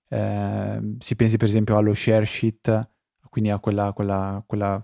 [0.10, 2.90] Eh, si pensi per esempio allo share sheet,
[3.30, 4.82] quindi a quella, quella, quella,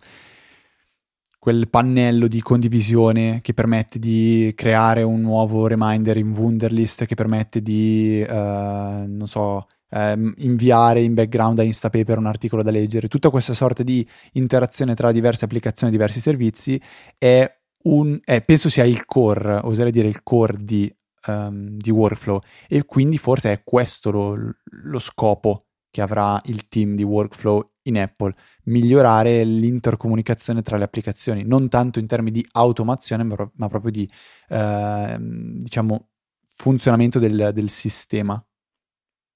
[1.39, 7.61] quel pannello di condivisione che permette di creare un nuovo reminder in Wunderlist, che permette
[7.61, 13.29] di, eh, non so, ehm, inviare in background a Instapaper un articolo da leggere, tutta
[13.29, 16.81] questa sorta di interazione tra diverse applicazioni e diversi servizi
[17.17, 17.49] è
[17.83, 20.93] un, è, penso sia il core, oserei dire il core di,
[21.27, 26.95] um, di workflow e quindi forse è questo lo, lo scopo che avrà il team
[26.95, 33.23] di workflow in Apple, migliorare l'intercomunicazione tra le applicazioni, non tanto in termini di automazione,
[33.23, 34.09] ma, ma proprio di,
[34.49, 36.09] eh, diciamo,
[36.45, 38.43] funzionamento del, del sistema.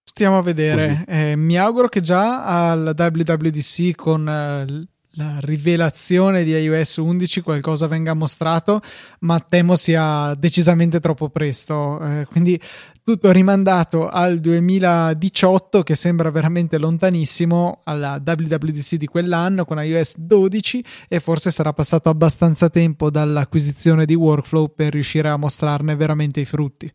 [0.03, 1.05] Stiamo a vedere.
[1.07, 7.87] Eh, mi auguro che già al WWDC con eh, la rivelazione di iOS 11 qualcosa
[7.87, 8.81] venga mostrato,
[9.19, 11.99] ma temo sia decisamente troppo presto.
[12.01, 12.59] Eh, quindi
[13.03, 20.83] tutto rimandato al 2018, che sembra veramente lontanissimo, alla WWDC di quell'anno con iOS 12,
[21.07, 26.45] e forse sarà passato abbastanza tempo dall'acquisizione di Workflow per riuscire a mostrarne veramente i
[26.45, 26.91] frutti.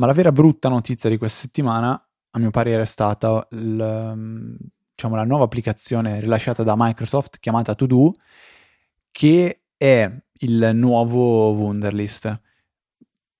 [0.00, 1.92] Ma la vera brutta notizia di questa settimana,
[2.30, 4.56] a mio parere, è stata il
[4.94, 8.14] diciamo, la nuova applicazione rilasciata da Microsoft chiamata To Do,
[9.10, 12.40] che è il nuovo Wunderlist.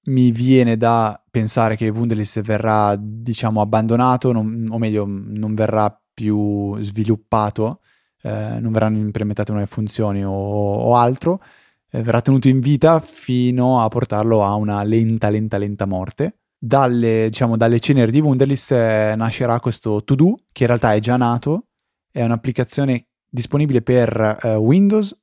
[0.08, 6.76] Mi viene da pensare che Wunderlist verrà, diciamo, abbandonato, non, o meglio, non verrà più
[6.82, 7.80] sviluppato,
[8.20, 11.42] eh, non verranno implementate nuove funzioni o, o altro,
[11.90, 17.28] eh, verrà tenuto in vita fino a portarlo a una lenta, lenta, lenta morte dalle,
[17.30, 21.16] diciamo, dalle ceneri di Wunderlist eh, nascerà questo To Do, che in realtà è già
[21.16, 21.68] nato,
[22.10, 25.18] è un'applicazione disponibile per uh, Windows,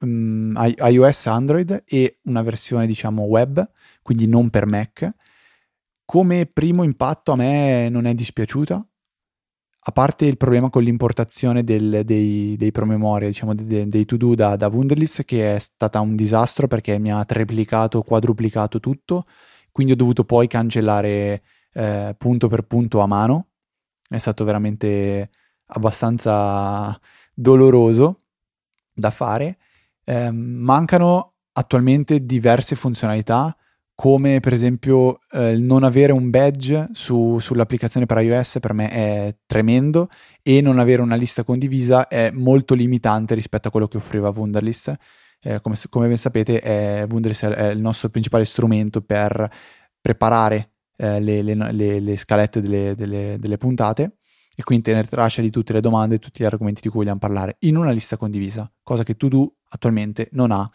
[0.00, 5.10] um, iOS, Android e una versione diciamo web, quindi non per Mac.
[6.06, 8.88] Come primo impatto a me non è dispiaciuta,
[9.80, 14.56] a parte il problema con l'importazione del, dei, dei promemoria, diciamo dei, dei to-do da,
[14.56, 19.26] da Wunderlist, che è stata un disastro perché mi ha triplicato, quadruplicato tutto
[19.78, 21.40] quindi ho dovuto poi cancellare
[21.72, 23.50] eh, punto per punto a mano.
[24.08, 25.30] È stato veramente
[25.66, 26.98] abbastanza
[27.32, 28.22] doloroso
[28.92, 29.56] da fare.
[30.02, 33.56] Eh, mancano attualmente diverse funzionalità
[33.94, 38.90] come per esempio eh, il non avere un badge su, sull'applicazione per iOS per me
[38.90, 40.08] è tremendo
[40.42, 44.96] e non avere una lista condivisa è molto limitante rispetto a quello che offriva Wunderlist
[45.40, 49.48] eh, come, come, ben sapete, è, Wunderlist è il nostro principale strumento per
[50.00, 54.16] preparare eh, le, le, le, le, scalette delle, delle, delle, puntate
[54.54, 57.20] e quindi tenere traccia di tutte le domande e tutti gli argomenti di cui vogliamo
[57.20, 60.68] parlare in una lista condivisa, cosa che To attualmente non ha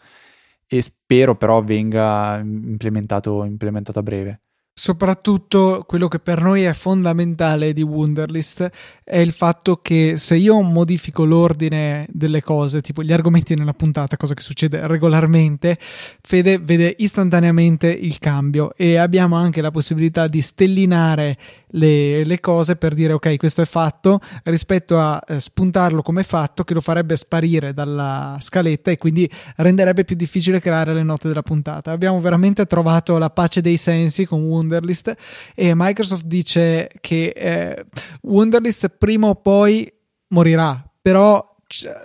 [0.66, 4.40] e spero però venga implementato, implementato a breve.
[4.76, 8.68] Soprattutto quello che per noi è fondamentale di Wunderlist
[9.04, 14.16] è il fatto che se io modifico l'ordine delle cose, tipo gli argomenti nella puntata,
[14.16, 15.78] cosa che succede regolarmente,
[16.20, 22.74] Fede vede istantaneamente il cambio e abbiamo anche la possibilità di stellinare le, le cose
[22.74, 27.16] per dire ok, questo è fatto rispetto a eh, spuntarlo come fatto che lo farebbe
[27.16, 31.92] sparire dalla scaletta e quindi renderebbe più difficile creare le note della puntata.
[31.92, 35.14] Abbiamo veramente trovato la pace dei sensi con Wunderlist Wunderlist
[35.54, 37.84] e Microsoft dice che eh,
[38.22, 39.90] Wunderlist prima o poi
[40.28, 41.52] morirà, però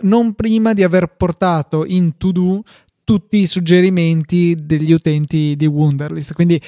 [0.02, 2.64] non prima di aver portato in to do
[3.04, 6.34] tutti i suggerimenti degli utenti di Wunderlist.
[6.34, 6.62] Quindi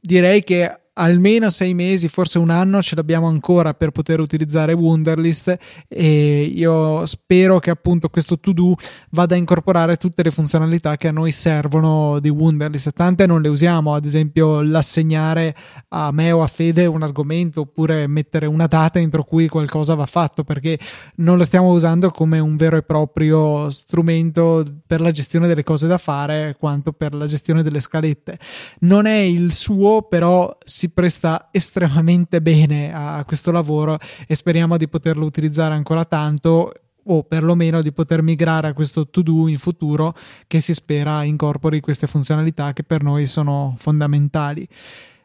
[0.00, 5.56] direi che almeno sei mesi, forse un anno ce l'abbiamo ancora per poter utilizzare Wunderlist
[5.88, 8.74] e io spero che appunto questo to do
[9.10, 12.92] vada a incorporare tutte le funzionalità che a noi servono di Wunderlist.
[12.92, 15.54] Tante non le usiamo, ad esempio l'assegnare
[15.88, 20.06] a me o a Fede un argomento oppure mettere una data entro cui qualcosa va
[20.06, 20.78] fatto perché
[21.16, 25.86] non lo stiamo usando come un vero e proprio strumento per la gestione delle cose
[25.86, 28.38] da fare quanto per la gestione delle scalette.
[28.80, 34.88] Non è il suo, però si presta estremamente bene a questo lavoro e speriamo di
[34.88, 36.72] poterlo utilizzare ancora tanto
[37.10, 40.14] o perlomeno di poter migrare a questo to do in futuro
[40.46, 44.68] che si spera incorpori queste funzionalità che per noi sono fondamentali.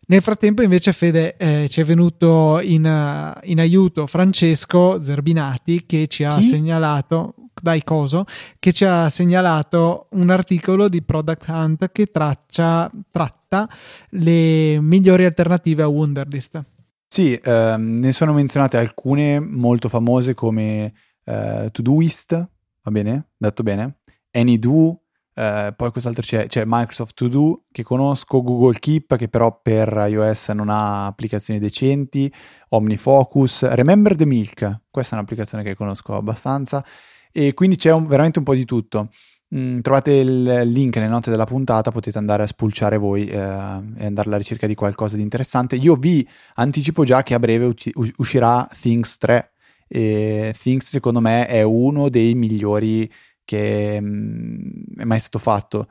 [0.05, 6.07] Nel frattempo, invece, Fede eh, ci è venuto in, uh, in, aiuto Francesco Zerbinati che
[6.07, 6.43] ci ha Chi?
[6.43, 7.35] segnalato.
[7.61, 8.25] Dai Coso,
[8.57, 13.69] che ci ha segnalato un articolo di Product Hunt che traccia, tratta
[14.09, 16.61] le migliori alternative a Wunderlist.
[17.07, 20.93] Sì, ehm, ne sono menzionate alcune molto famose come
[21.23, 23.27] eh, Todoist, va bene?
[23.37, 23.99] Detto bene?
[24.31, 25.02] AnyDo,
[25.35, 26.47] eh, poi cos'altro c'è?
[26.47, 31.59] C'è Microsoft To Do che conosco, Google Keep che però per iOS non ha applicazioni
[31.59, 32.31] decenti,
[32.69, 36.85] OmniFocus, Remember the Milk, questa è un'applicazione che conosco abbastanza
[37.31, 39.09] e quindi c'è un, veramente un po' di tutto.
[39.55, 44.05] Mm, trovate il link nelle note della puntata, potete andare a spulciare voi eh, e
[44.05, 45.75] andare alla ricerca di qualcosa di interessante.
[45.75, 47.73] Io vi anticipo già che a breve
[48.17, 49.51] uscirà Things 3
[49.87, 53.11] e Things secondo me è uno dei migliori
[53.45, 55.87] che mh, mm, è mai stato fatto.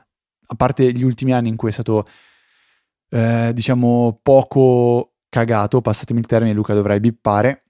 [0.47, 2.05] A parte gli ultimi anni in cui è stato,
[3.09, 7.63] eh, diciamo, poco cagato, passatemi il termine, Luca dovrai bippare,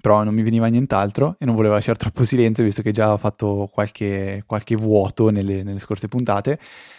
[0.00, 3.16] però non mi veniva nient'altro e non volevo lasciare troppo silenzio visto che già ho
[3.16, 6.58] fatto qualche, qualche vuoto nelle, nelle, scorse puntate.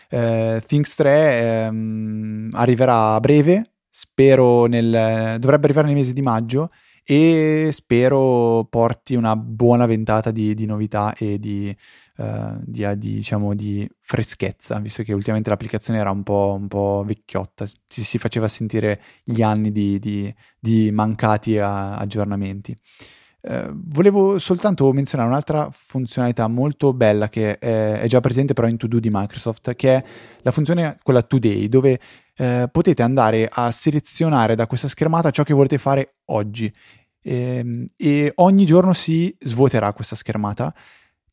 [0.10, 6.70] Eh, Things 3 ehm, arriverà a breve, spero nel, dovrebbe arrivare nel mese di maggio
[7.08, 11.76] e spero porti una buona ventata di, di novità e di,
[12.18, 17.04] uh, di, di, diciamo, di, freschezza, visto che ultimamente l'applicazione era un po', un po
[17.06, 22.76] vecchiotta, si, si, faceva sentire gli anni di, mancati a, aggiornamenti.
[23.42, 28.78] Uh, volevo soltanto menzionare un'altra funzionalità molto bella che è, è, già presente però in
[28.78, 30.04] To Do di Microsoft, che è
[30.42, 32.00] la funzione quella Today, dove
[32.38, 36.72] eh, potete andare a selezionare da questa schermata ciò che volete fare oggi
[37.22, 40.74] e, ehm, e ogni giorno si svuoterà questa schermata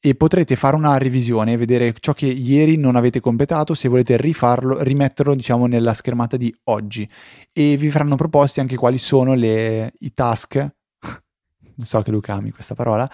[0.04, 4.82] e potrete fare una revisione, vedere ciò che ieri non avete completato, se volete rifarlo,
[4.82, 7.08] rimetterlo diciamo nella schermata di oggi
[7.52, 10.68] e vi faranno proposti anche quali sono le, i task,
[11.82, 13.08] so che Luca ami questa parola,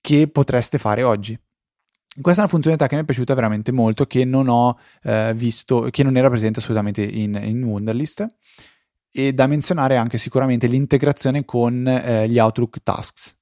[0.00, 1.38] che potreste fare oggi.
[2.18, 5.88] Questa è una funzionalità che mi è piaciuta veramente molto, che non ho eh, visto,
[5.90, 8.26] che non era presente assolutamente in, in Wunderlist.
[9.12, 13.36] E da menzionare anche sicuramente l'integrazione con eh, gli Outlook Tasks,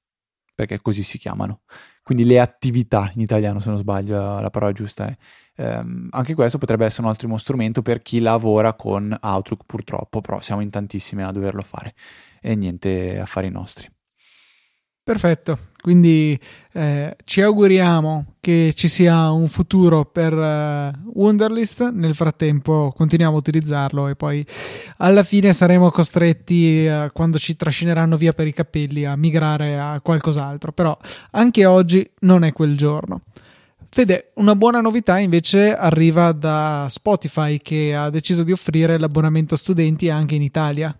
[0.53, 1.61] perché così si chiamano.
[2.03, 5.17] Quindi le attività in italiano, se non sbaglio, la parola giusta è.
[5.61, 10.39] Um, anche questo potrebbe essere un ottimo strumento per chi lavora con Outlook, purtroppo, però
[10.41, 11.93] siamo in tantissimi a doverlo fare.
[12.41, 13.87] E niente affari nostri.
[15.09, 16.39] Perfetto, quindi
[16.71, 23.39] eh, ci auguriamo che ci sia un futuro per uh, Wunderlist, nel frattempo continuiamo a
[23.39, 24.45] utilizzarlo e poi
[24.97, 29.99] alla fine saremo costretti, uh, quando ci trascineranno via per i capelli, a migrare a
[29.99, 30.95] qualcos'altro, però
[31.31, 33.21] anche oggi non è quel giorno.
[33.89, 40.11] Fede, una buona novità invece arriva da Spotify che ha deciso di offrire l'abbonamento studenti
[40.11, 40.95] anche in Italia.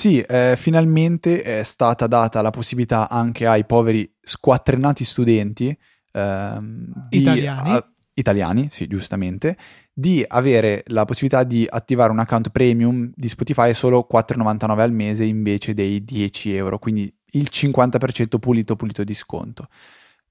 [0.00, 5.78] Sì, eh, finalmente è stata data la possibilità anche ai poveri squattrenati studenti
[6.12, 7.70] ehm, di, italiani.
[7.70, 9.58] A, italiani, sì, giustamente,
[9.92, 15.24] di avere la possibilità di attivare un account premium di Spotify solo 4,99 al mese
[15.24, 19.68] invece dei 10 euro, quindi il 50% pulito pulito di sconto.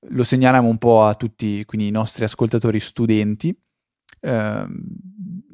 [0.07, 3.55] Lo segnaliamo un po' a tutti quindi, i nostri ascoltatori studenti.
[4.19, 4.65] Eh,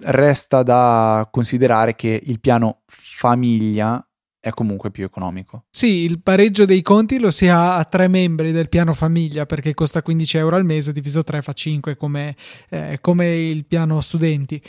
[0.04, 4.05] resta da considerare che il piano famiglia
[4.46, 5.64] è comunque più economico.
[5.72, 9.74] Sì, il pareggio dei conti lo si ha a tre membri del piano famiglia perché
[9.74, 12.36] costa 15 euro al mese, diviso 3 fa 5 come,
[12.70, 14.62] eh, come il piano studenti.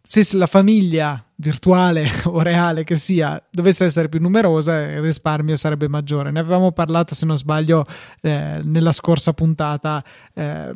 [0.00, 5.88] Se la famiglia virtuale o reale che sia dovesse essere più numerosa, il risparmio sarebbe
[5.88, 6.30] maggiore.
[6.30, 7.84] Ne avevamo parlato, se non sbaglio,
[8.22, 10.02] eh, nella scorsa puntata
[10.32, 10.72] eh,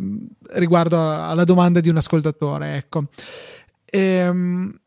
[0.51, 2.77] riguardo alla domanda di un ascoltatore.
[2.77, 3.07] Ecco.
[3.87, 4.79] Ehm,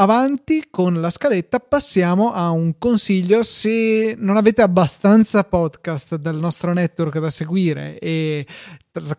[0.00, 3.42] avanti con la scaletta, passiamo a un consiglio.
[3.42, 8.46] Se non avete abbastanza podcast del nostro network da seguire e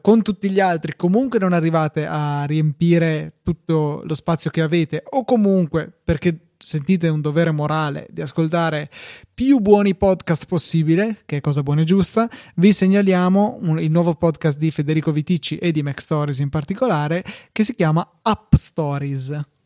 [0.01, 5.23] con tutti gli altri comunque non arrivate a riempire tutto lo spazio che avete, o
[5.25, 8.89] comunque perché sentite un dovere morale di ascoltare
[9.34, 14.15] più buoni podcast possibile, che è cosa buona e giusta, vi segnaliamo un, il nuovo
[14.15, 19.59] podcast di Federico Viticci e di Mac Stories in particolare, che si chiama App Stories.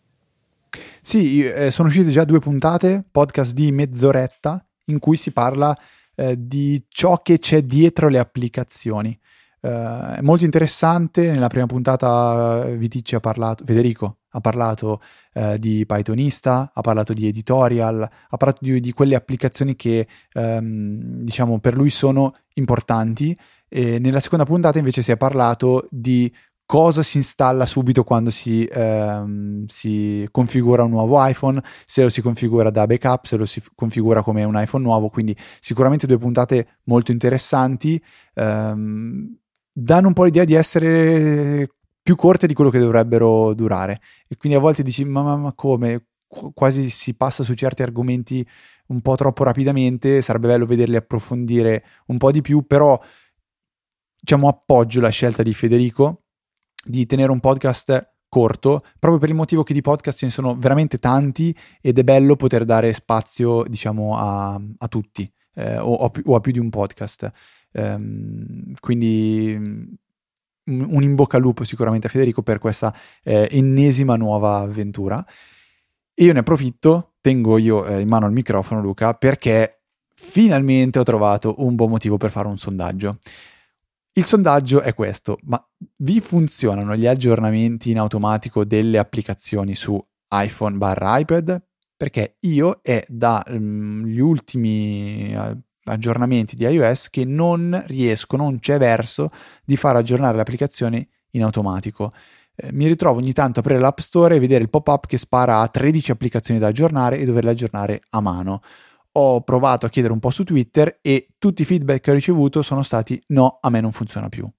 [1.02, 5.78] Sì, eh, sono uscite già due puntate, podcast di mezz'oretta, in cui si parla
[6.16, 9.18] eh, di ciò che c'è dietro le applicazioni.
[9.64, 11.32] Uh, è molto interessante.
[11.32, 15.00] Nella prima puntata eh, Viticci ha parlato, Federico ha parlato
[15.36, 21.24] uh, di Pythonista, ha parlato di editorial, ha parlato di, di quelle applicazioni che um,
[21.24, 23.38] diciamo per lui sono importanti.
[23.70, 26.32] E nella seconda puntata invece si è parlato di
[26.74, 32.20] cosa si installa subito quando si, ehm, si, configura un nuovo iPhone, se lo si
[32.20, 36.80] configura da backup, se lo si configura come un iPhone nuovo, quindi sicuramente due puntate
[36.86, 38.04] molto interessanti,
[38.34, 39.38] ehm,
[39.72, 41.70] danno un po' l'idea di essere
[42.02, 45.54] più corte di quello che dovrebbero durare e quindi a volte dici ma, ma, ma
[45.54, 46.08] come?
[46.26, 48.44] Qu- quasi si passa su certi argomenti
[48.88, 53.00] un po' troppo rapidamente, sarebbe bello vederli approfondire un po' di più, però
[54.20, 56.23] diciamo appoggio la scelta di Federico
[56.84, 60.56] di tenere un podcast corto, proprio per il motivo che di podcast ce ne sono
[60.56, 66.36] veramente tanti ed è bello poter dare spazio, diciamo, a, a tutti eh, o, o,
[66.36, 67.32] a più di un podcast.
[67.74, 69.56] Um, quindi
[70.66, 75.24] un in bocca al lupo sicuramente a Federico per questa eh, ennesima nuova avventura.
[76.14, 79.82] E io ne approfitto, tengo io eh, in mano il microfono, Luca, perché
[80.16, 83.20] finalmente ho trovato un buon motivo per fare un sondaggio.
[84.16, 85.60] Il sondaggio è questo, ma
[85.98, 90.00] vi funzionano gli aggiornamenti in automatico delle applicazioni su
[90.30, 91.60] iPhone barra iPad?
[91.98, 98.60] Perché io è dagli mm, um, ultimi uh, aggiornamenti di iOS che non riesco, non
[98.60, 99.32] c'è verso
[99.66, 102.12] di far aggiornare le applicazioni in automatico.
[102.54, 105.62] Eh, mi ritrovo ogni tanto a aprire l'App Store e vedere il pop-up che spara
[105.62, 108.62] a 13 applicazioni da aggiornare e doverle aggiornare a mano
[109.14, 112.62] ho provato a chiedere un po' su Twitter e tutti i feedback che ho ricevuto
[112.62, 114.50] sono stati no, a me non funziona più.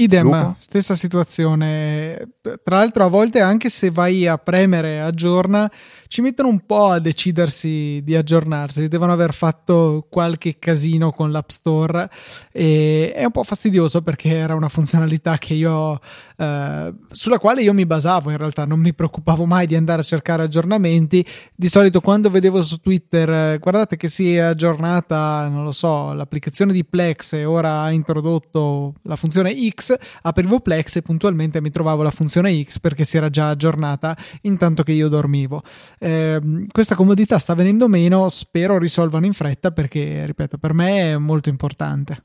[0.00, 0.54] Idem, Luca?
[0.58, 2.36] stessa situazione.
[2.40, 5.70] Tra l'altro, a volte anche se vai a premere aggiorna,
[6.08, 8.88] ci mettono un po' a decidersi di aggiornarsi.
[8.88, 12.08] Devono aver fatto qualche casino con l'App Store
[12.50, 16.00] e è un po' fastidioso perché era una funzionalità che io,
[16.38, 20.04] eh, sulla quale io mi basavo in realtà, non mi preoccupavo mai di andare a
[20.04, 21.24] cercare aggiornamenti.
[21.54, 26.14] Di solito, quando vedevo su Twitter, eh, guardate che si è aggiornata, non lo so,
[26.14, 29.89] l'applicazione di Plex e ora ha introdotto la funzione X
[30.22, 34.82] aprivo Plex e puntualmente mi trovavo la funzione X perché si era già aggiornata intanto
[34.82, 35.62] che io dormivo.
[35.98, 41.16] Eh, questa comodità sta venendo meno, spero risolvano in fretta perché, ripeto, per me è
[41.16, 42.24] molto importante.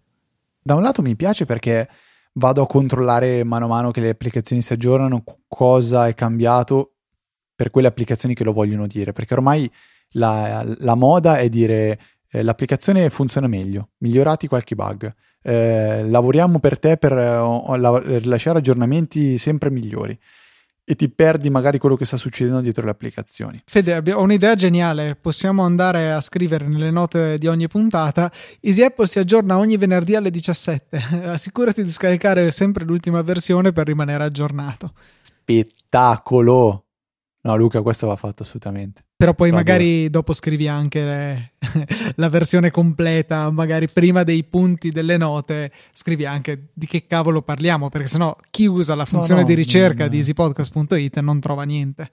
[0.61, 1.87] Da un lato mi piace perché
[2.33, 6.95] vado a controllare mano a mano che le applicazioni si aggiornano cosa è cambiato
[7.55, 9.71] per quelle applicazioni che lo vogliono dire, perché ormai
[10.11, 11.99] la, la moda è dire
[12.29, 15.13] eh, l'applicazione funziona meglio, migliorati qualche bug
[15.47, 20.17] eh, lavoriamo per te per eh, rilasciare aggiornamenti sempre migliori
[20.87, 23.61] e ti perdi magari quello che sta succedendo dietro le applicazioni.
[23.65, 25.15] Fede, ho un'idea geniale.
[25.19, 28.31] Possiamo andare a scrivere nelle note di ogni puntata.
[28.59, 31.03] Easy Apple si aggiorna ogni venerdì alle 17.
[31.25, 34.93] Assicurati di scaricare sempre l'ultima versione per rimanere aggiornato.
[35.21, 36.84] Spettacolo!
[37.45, 39.03] No, Luca, questo va fatto assolutamente.
[39.15, 41.53] Però poi Va magari dopo scrivi anche
[42.15, 47.89] la versione completa, magari prima dei punti delle note, scrivi anche di che cavolo parliamo,
[47.89, 50.09] perché sennò chi usa la funzione no, no, di ricerca non...
[50.09, 52.09] di easypodcast.it non trova niente.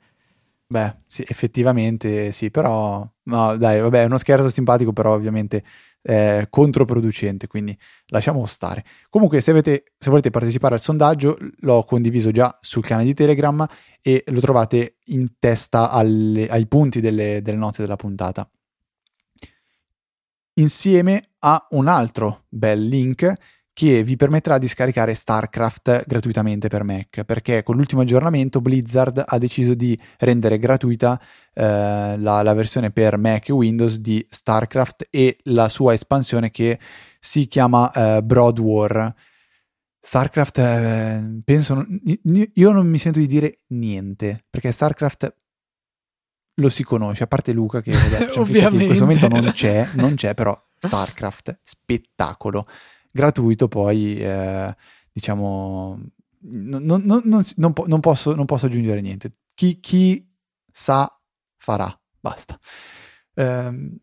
[0.66, 5.62] Beh, sì, effettivamente sì, però no, dai, vabbè, è uno scherzo simpatico, però ovviamente
[6.03, 7.76] eh, controproducente, quindi
[8.07, 8.84] lasciamo stare.
[9.09, 13.66] Comunque, se, avete, se volete partecipare al sondaggio, l'ho condiviso già sul canale di Telegram
[14.00, 18.48] e lo trovate in testa alle, ai punti delle, delle note della puntata.
[20.55, 23.32] Insieme a un altro bel link
[23.75, 29.39] che vi permetterà di scaricare StarCraft gratuitamente per Mac, perché con l'ultimo aggiornamento Blizzard ha
[29.39, 31.20] deciso di rendere gratuita
[31.55, 36.79] eh, la, la, versione per Mac e Windows di StarCraft e la sua espansione che
[37.18, 39.14] si chiama eh, Broad War.
[40.05, 41.87] StarCraft, eh, penso,
[42.55, 45.35] io non mi sento di dire niente, perché StarCraft
[46.57, 50.35] lo si conosce, a parte Luca che vabbè, in questo momento non c'è, non c'è,
[50.35, 52.66] però StarCraft, spettacolo
[53.12, 54.74] gratuito poi eh,
[55.12, 56.00] diciamo
[56.42, 59.36] non, non, non, po- posso, non posso aggiungere niente.
[59.54, 60.26] Chi, chi
[60.70, 61.10] sa
[61.56, 62.58] farà basta.
[63.34, 63.96] Um,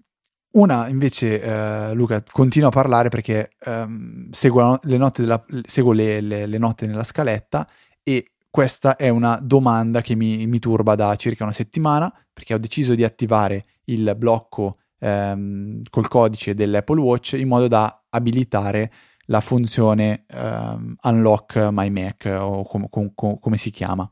[0.51, 6.21] una invece uh, Luca continua a parlare perché um, seguo, le, note della, seguo le,
[6.21, 7.69] le, le, note nella scaletta
[8.01, 12.57] e questa è una domanda che mi, mi, turba da circa una settimana perché ho
[12.57, 18.91] deciso di attivare il blocco um, col codice dell'Apple Watch in modo da abilitare
[19.25, 24.11] la funzione um, Unlock My Mac o com- com- com- come si chiama,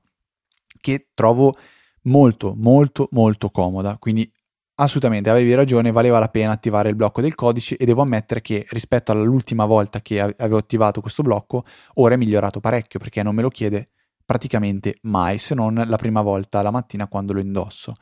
[0.80, 1.54] che trovo
[2.04, 4.32] molto molto molto comoda, quindi
[4.80, 8.66] assolutamente avevi ragione, valeva la pena attivare il blocco del codice e devo ammettere che
[8.70, 11.64] rispetto all'ultima volta che avevo attivato questo blocco,
[11.96, 13.88] ora è migliorato parecchio perché non me lo chiede
[14.24, 17.96] praticamente mai, se non la prima volta la mattina quando lo indosso.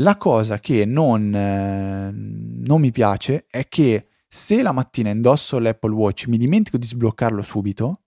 [0.00, 5.92] La cosa che non, eh, non mi piace è che se la mattina indosso l'Apple
[5.92, 8.02] Watch e mi dimentico di sbloccarlo subito,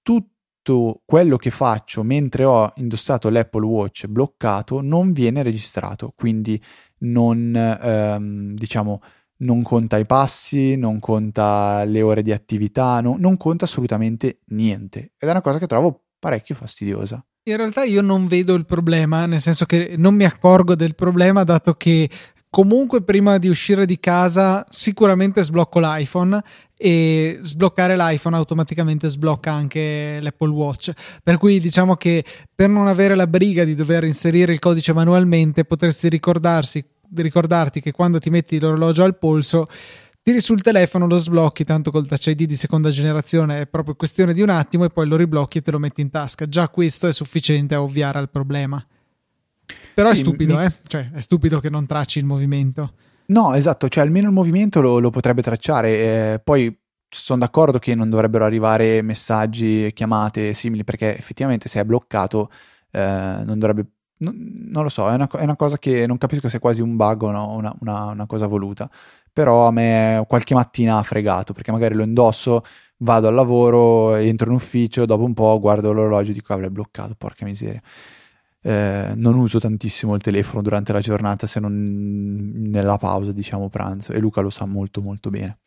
[0.00, 6.62] tutto quello che faccio mentre ho indossato l'Apple Watch bloccato non viene registrato, quindi
[7.00, 9.02] non, ehm, diciamo,
[9.40, 15.12] non conta i passi, non conta le ore di attività, no, non conta assolutamente niente.
[15.18, 17.22] Ed è una cosa che trovo parecchio fastidiosa.
[17.48, 21.44] In realtà io non vedo il problema, nel senso che non mi accorgo del problema,
[21.44, 22.06] dato che
[22.50, 26.42] comunque prima di uscire di casa sicuramente sblocco l'iPhone
[26.76, 30.92] e sbloccare l'iPhone automaticamente sblocca anche l'Apple Watch.
[31.22, 32.22] Per cui diciamo che
[32.54, 36.84] per non avere la briga di dover inserire il codice manualmente potresti ricordarsi,
[37.14, 39.68] ricordarti che quando ti metti l'orologio al polso
[40.28, 44.34] tiri sul telefono, lo sblocchi, tanto col Touch ID di seconda generazione è proprio questione
[44.34, 46.46] di un attimo e poi lo riblocchi e te lo metti in tasca.
[46.46, 48.84] Già questo è sufficiente a ovviare al problema.
[49.94, 50.64] Però sì, è stupido, mi...
[50.64, 50.72] eh?
[50.82, 52.92] Cioè, è stupido che non tracci il movimento.
[53.28, 55.88] No, esatto, cioè almeno il movimento lo, lo potrebbe tracciare.
[56.34, 61.84] Eh, poi sono d'accordo che non dovrebbero arrivare messaggi, chiamate simili, perché effettivamente se è
[61.86, 62.50] bloccato
[62.90, 63.00] eh,
[63.46, 63.86] non dovrebbe...
[64.18, 66.82] No, non lo so, è una, è una, cosa che non capisco se è quasi
[66.82, 68.90] un bug o no, una, una, una cosa voluta
[69.38, 72.64] però a me qualche mattina ha fregato perché magari lo indosso,
[72.96, 77.14] vado al lavoro, entro in ufficio, dopo un po' guardo l'orologio e dico avrei bloccato,
[77.16, 77.80] porca miseria.
[78.60, 84.10] Eh, non uso tantissimo il telefono durante la giornata se non nella pausa, diciamo pranzo,
[84.10, 85.60] e Luca lo sa molto molto bene.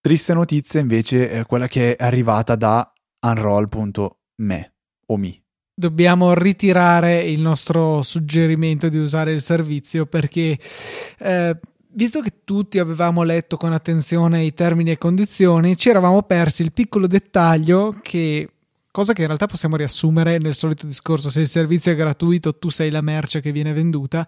[0.00, 4.74] Triste notizia invece è quella che è arrivata da unroll.me
[5.08, 5.45] o mi
[5.78, 10.58] dobbiamo ritirare il nostro suggerimento di usare il servizio perché
[11.18, 11.56] eh,
[11.90, 16.72] visto che tutti avevamo letto con attenzione i termini e condizioni ci eravamo persi il
[16.72, 18.48] piccolo dettaglio che
[18.90, 22.70] cosa che in realtà possiamo riassumere nel solito discorso se il servizio è gratuito tu
[22.70, 24.26] sei la merce che viene venduta.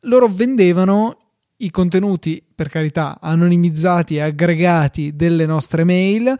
[0.00, 1.16] Loro vendevano
[1.56, 6.36] i contenuti, per carità, anonimizzati e aggregati delle nostre mail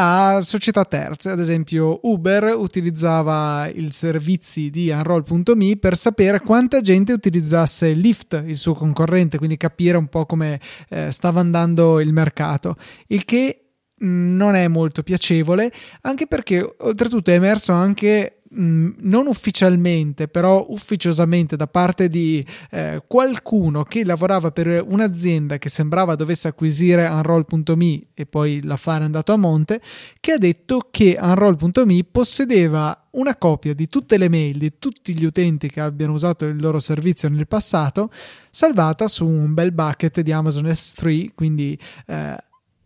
[0.00, 7.12] a società terze, ad esempio Uber utilizzava i servizi di Unroll.me per sapere quanta gente
[7.12, 12.76] utilizzasse Lyft, il suo concorrente, quindi capire un po' come eh, stava andando il mercato,
[13.08, 13.62] il che
[14.00, 15.72] non è molto piacevole,
[16.02, 23.02] anche perché oltretutto è emerso anche Mm, non ufficialmente, però ufficiosamente da parte di eh,
[23.06, 29.34] qualcuno che lavorava per un'azienda che sembrava dovesse acquisire Unroll.me e poi l'affare è andato
[29.34, 29.82] a monte,
[30.18, 35.26] che ha detto che Unroll.me possedeva una copia di tutte le mail di tutti gli
[35.26, 38.10] utenti che abbiano usato il loro servizio nel passato,
[38.50, 42.36] salvata su un bel bucket di Amazon S3, quindi eh,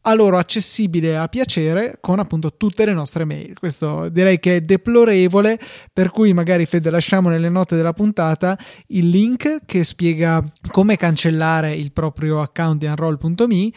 [0.03, 3.57] a loro accessibile a piacere con appunto tutte le nostre mail.
[3.59, 5.59] Questo direi che è deplorevole,
[5.93, 11.73] per cui magari Fede lasciamo nelle note della puntata il link che spiega come cancellare
[11.73, 13.71] il proprio account di unroll.me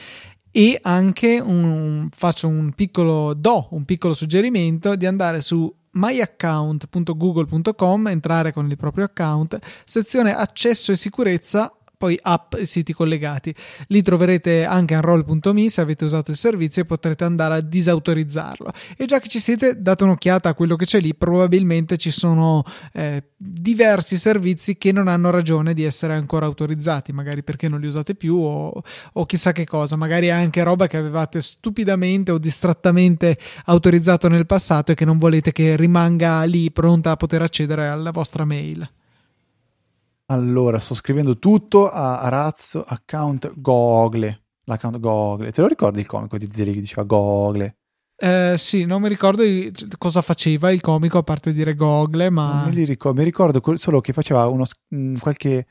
[0.51, 8.53] e anche un, faccio un piccolo do, un piccolo suggerimento di andare su myaccount.google.com, entrare
[8.53, 13.53] con il proprio account, sezione accesso e sicurezza poi app e siti collegati.
[13.87, 18.71] Lì troverete anche unroll.me se avete usato il servizio e potrete andare a disautorizzarlo.
[18.97, 22.63] E già che ci siete, date un'occhiata a quello che c'è lì, probabilmente ci sono
[22.93, 27.87] eh, diversi servizi che non hanno ragione di essere ancora autorizzati, magari perché non li
[27.87, 28.81] usate più o,
[29.13, 34.91] o chissà che cosa, magari anche roba che avevate stupidamente o distrattamente autorizzato nel passato
[34.91, 38.87] e che non volete che rimanga lì pronta a poter accedere alla vostra mail.
[40.27, 44.43] Allora, sto scrivendo tutto a, razzo account Google.
[44.63, 45.51] L'account Google.
[45.51, 47.77] Te lo ricordi il comico di Zeri che diceva Google?
[48.17, 49.43] Eh, sì, non mi ricordo
[49.97, 52.63] cosa faceva il comico a parte dire Google, ma...
[52.63, 54.65] Non mi ricordo, mi ricordo solo che faceva uno,
[55.19, 55.67] qualche,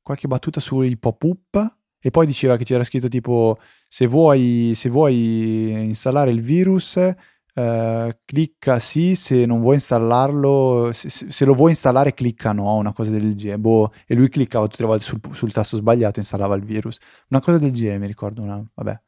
[0.00, 3.58] qualche battuta sui pop-up e poi diceva che c'era scritto tipo
[3.88, 7.00] se vuoi, se vuoi installare il virus
[7.54, 12.92] Uh, clicca sì, se non vuoi installarlo, se, se, lo vuoi installare clicca no, una
[12.92, 13.58] cosa del genere.
[13.58, 16.98] Boh, e lui cliccava tutte le volte sul, sul, tasto sbagliato e installava il virus.
[17.28, 19.00] Una cosa del genere, mi ricordo, una, vabbè.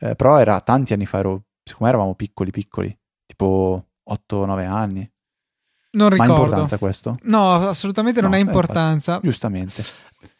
[0.00, 5.10] Uh, però era tanti anni fa, ero, secondo me eravamo piccoli, piccoli, tipo 8-9 anni.
[5.90, 6.32] Non ricordo.
[6.32, 7.18] Ma ha importanza questo?
[7.22, 9.12] No, assolutamente non ha importanza.
[9.12, 9.84] Infatti, giustamente.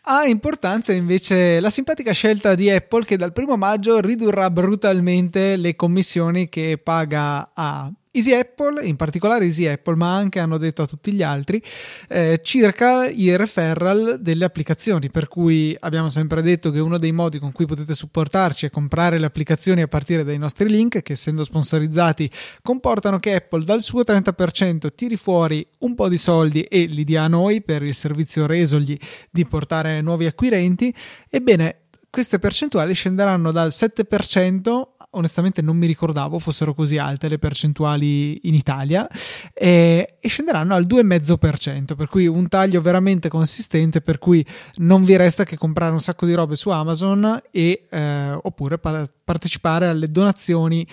[0.08, 5.74] Ha importanza invece la simpatica scelta di Apple che dal primo maggio ridurrà brutalmente le
[5.74, 10.86] commissioni che paga a Easy Apple, in particolare Easy Apple, ma anche hanno detto a
[10.86, 11.62] tutti gli altri,
[12.08, 15.10] eh, circa i referral delle applicazioni.
[15.10, 19.18] Per cui abbiamo sempre detto che uno dei modi con cui potete supportarci è comprare
[19.18, 22.30] le applicazioni a partire dai nostri link, che essendo sponsorizzati
[22.62, 27.24] comportano che Apple dal suo 30% tiri fuori un po' di soldi e li dia
[27.24, 28.96] a noi per il servizio resogli
[29.30, 30.94] di portare nuovi acquirenti.
[31.28, 38.46] Ebbene, queste percentuali scenderanno dal 7% onestamente non mi ricordavo fossero così alte le percentuali
[38.48, 39.08] in Italia,
[39.52, 44.44] e, e scenderanno al 2,5%, per cui un taglio veramente consistente, per cui
[44.76, 49.08] non vi resta che comprare un sacco di robe su Amazon e, eh, oppure pa-
[49.24, 50.86] partecipare alle donazioni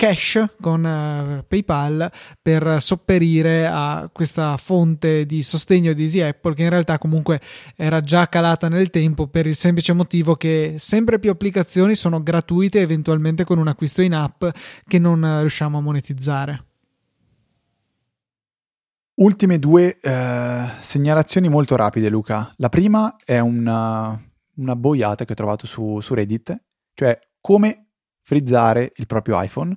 [0.00, 6.62] cash con uh, PayPal per sopperire a questa fonte di sostegno di Easy Apple che
[6.62, 7.38] in realtà comunque
[7.76, 12.80] era già calata nel tempo per il semplice motivo che sempre più applicazioni sono gratuite
[12.80, 14.42] eventualmente con un acquisto in app
[14.86, 16.64] che non riusciamo a monetizzare.
[19.16, 22.54] Ultime due eh, segnalazioni molto rapide, Luca.
[22.56, 24.18] La prima è una,
[24.54, 26.56] una boiata che ho trovato su, su Reddit,
[26.94, 27.88] cioè come
[28.22, 29.76] frizzare il proprio iPhone.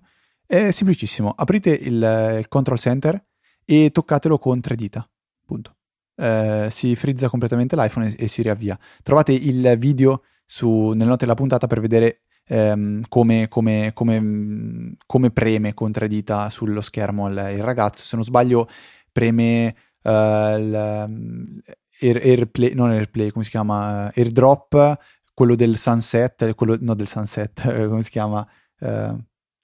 [0.53, 3.19] È semplicissimo, aprite il, il control center
[3.65, 5.09] e toccatelo con tre dita,
[5.43, 5.77] punto.
[6.15, 8.77] Eh, si frizza completamente l'iPhone e, e, si riavvia.
[9.01, 15.31] Trovate il video su, nelle note della puntata per vedere ehm, come, come, come, come,
[15.31, 18.05] preme con tre dita sullo schermo il, il ragazzo.
[18.05, 18.67] Se non sbaglio
[19.11, 21.63] preme uh, il,
[21.99, 24.11] Air, Airplay, non Airplay, come si chiama?
[24.13, 24.99] Airdrop,
[25.33, 28.47] quello del sunset, quello, no del sunset, come si chiama?
[28.81, 29.17] Uh,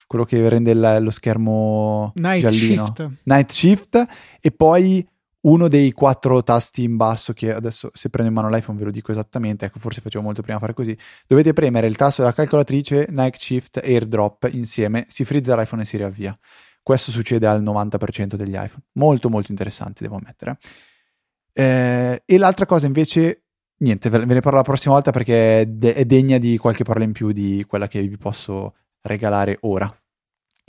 [0.10, 2.86] quello che rende il, lo schermo Night giallino.
[2.86, 3.10] Shift.
[3.26, 4.06] Night Shift
[4.42, 5.08] e poi
[5.42, 8.92] uno dei quattro tasti in basso che adesso se prendo in mano l'iPhone ve lo
[8.92, 10.98] dico esattamente, ecco forse facevo molto prima fare così,
[11.28, 15.98] dovete premere il tasto della calcolatrice Night Shift Airdrop insieme, si frizza l'iPhone e si
[15.98, 16.36] riavvia.
[16.82, 18.86] Questo succede al 90% degli iPhone.
[18.94, 20.58] Molto molto interessante devo ammettere.
[21.54, 23.44] Eh, e l'altra cosa invece,
[23.78, 27.06] niente, ve ne parlo la prossima volta perché è, de- è degna di qualche parola
[27.06, 29.94] in più di quella che vi posso regalare ora.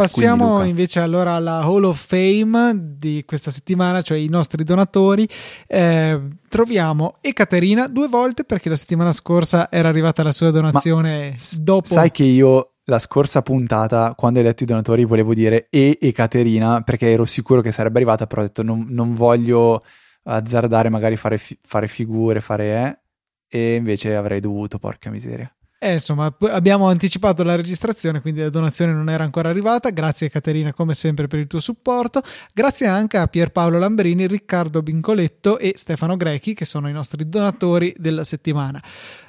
[0.00, 5.28] Passiamo invece allora alla Hall of Fame di questa settimana, cioè i nostri donatori.
[5.66, 6.18] Eh,
[6.48, 11.92] troviamo Ekaterina due volte perché la settimana scorsa era arrivata la sua donazione Ma dopo.
[11.92, 16.80] Sai che io la scorsa puntata, quando hai letto i donatori, volevo dire e Ekaterina
[16.80, 19.84] perché ero sicuro che sarebbe arrivata, però ho detto non, non voglio
[20.22, 23.04] azzardare, magari fare, fi- fare figure, fare
[23.50, 25.54] eh, e invece avrei dovuto, porca miseria.
[25.82, 29.88] Eh, insomma, abbiamo anticipato la registrazione, quindi la donazione non era ancora arrivata.
[29.88, 32.20] Grazie Caterina, come sempre, per il tuo supporto.
[32.52, 37.94] Grazie anche a Pierpaolo Lambrini, Riccardo Bincoletto e Stefano Grechi, che sono i nostri donatori
[37.96, 38.78] della settimana.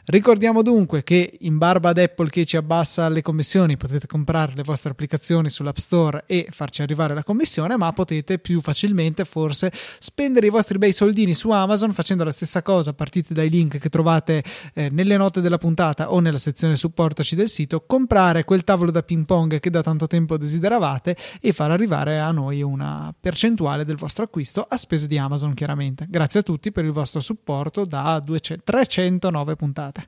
[0.05, 4.63] Ricordiamo dunque che in barba ad Apple che ci abbassa le commissioni potete comprare le
[4.63, 10.47] vostre applicazioni sull'App Store e farci arrivare la commissione, ma potete più facilmente forse spendere
[10.47, 14.43] i vostri bei soldini su Amazon facendo la stessa cosa, partite dai link che trovate
[14.73, 19.03] eh, nelle note della puntata o nella sezione supportaci del sito, comprare quel tavolo da
[19.03, 23.95] ping pong che da tanto tempo desideravate e far arrivare a noi una percentuale del
[23.95, 26.07] vostro acquisto a spese di Amazon chiaramente.
[26.09, 30.07] Grazie a tutti per il vostro supporto da 200, 309 puntate.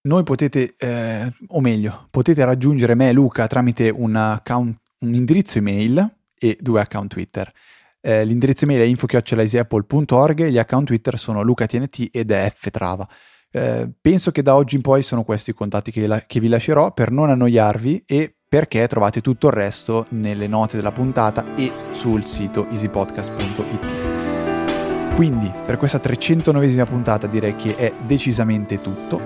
[0.00, 5.58] Noi potete, eh, o meglio, potete raggiungere me e Luca tramite un, account, un indirizzo
[5.58, 7.52] email e due account Twitter.
[8.00, 13.06] Eh, l'indirizzo email è info.easyapple.org e gli account Twitter sono lucatnt ed ftrava.
[13.50, 16.48] Eh, penso che da oggi in poi sono questi i contatti che, la, che vi
[16.48, 21.70] lascerò per non annoiarvi e perché trovate tutto il resto nelle note della puntata e
[21.92, 24.16] sul sito easypodcast.it.
[25.14, 29.20] Quindi per questa 309esima puntata direi che è decisamente tutto.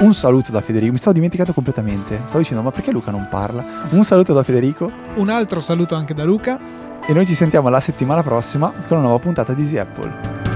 [0.00, 2.20] Un saluto da Federico, mi stavo dimenticando completamente.
[2.24, 3.64] Stavo dicendo, ma perché Luca non parla?
[3.90, 4.90] Un saluto da Federico.
[5.16, 6.58] Un altro saluto anche da Luca.
[7.06, 10.53] E noi ci sentiamo la settimana prossima con una nuova puntata di Easy Apple.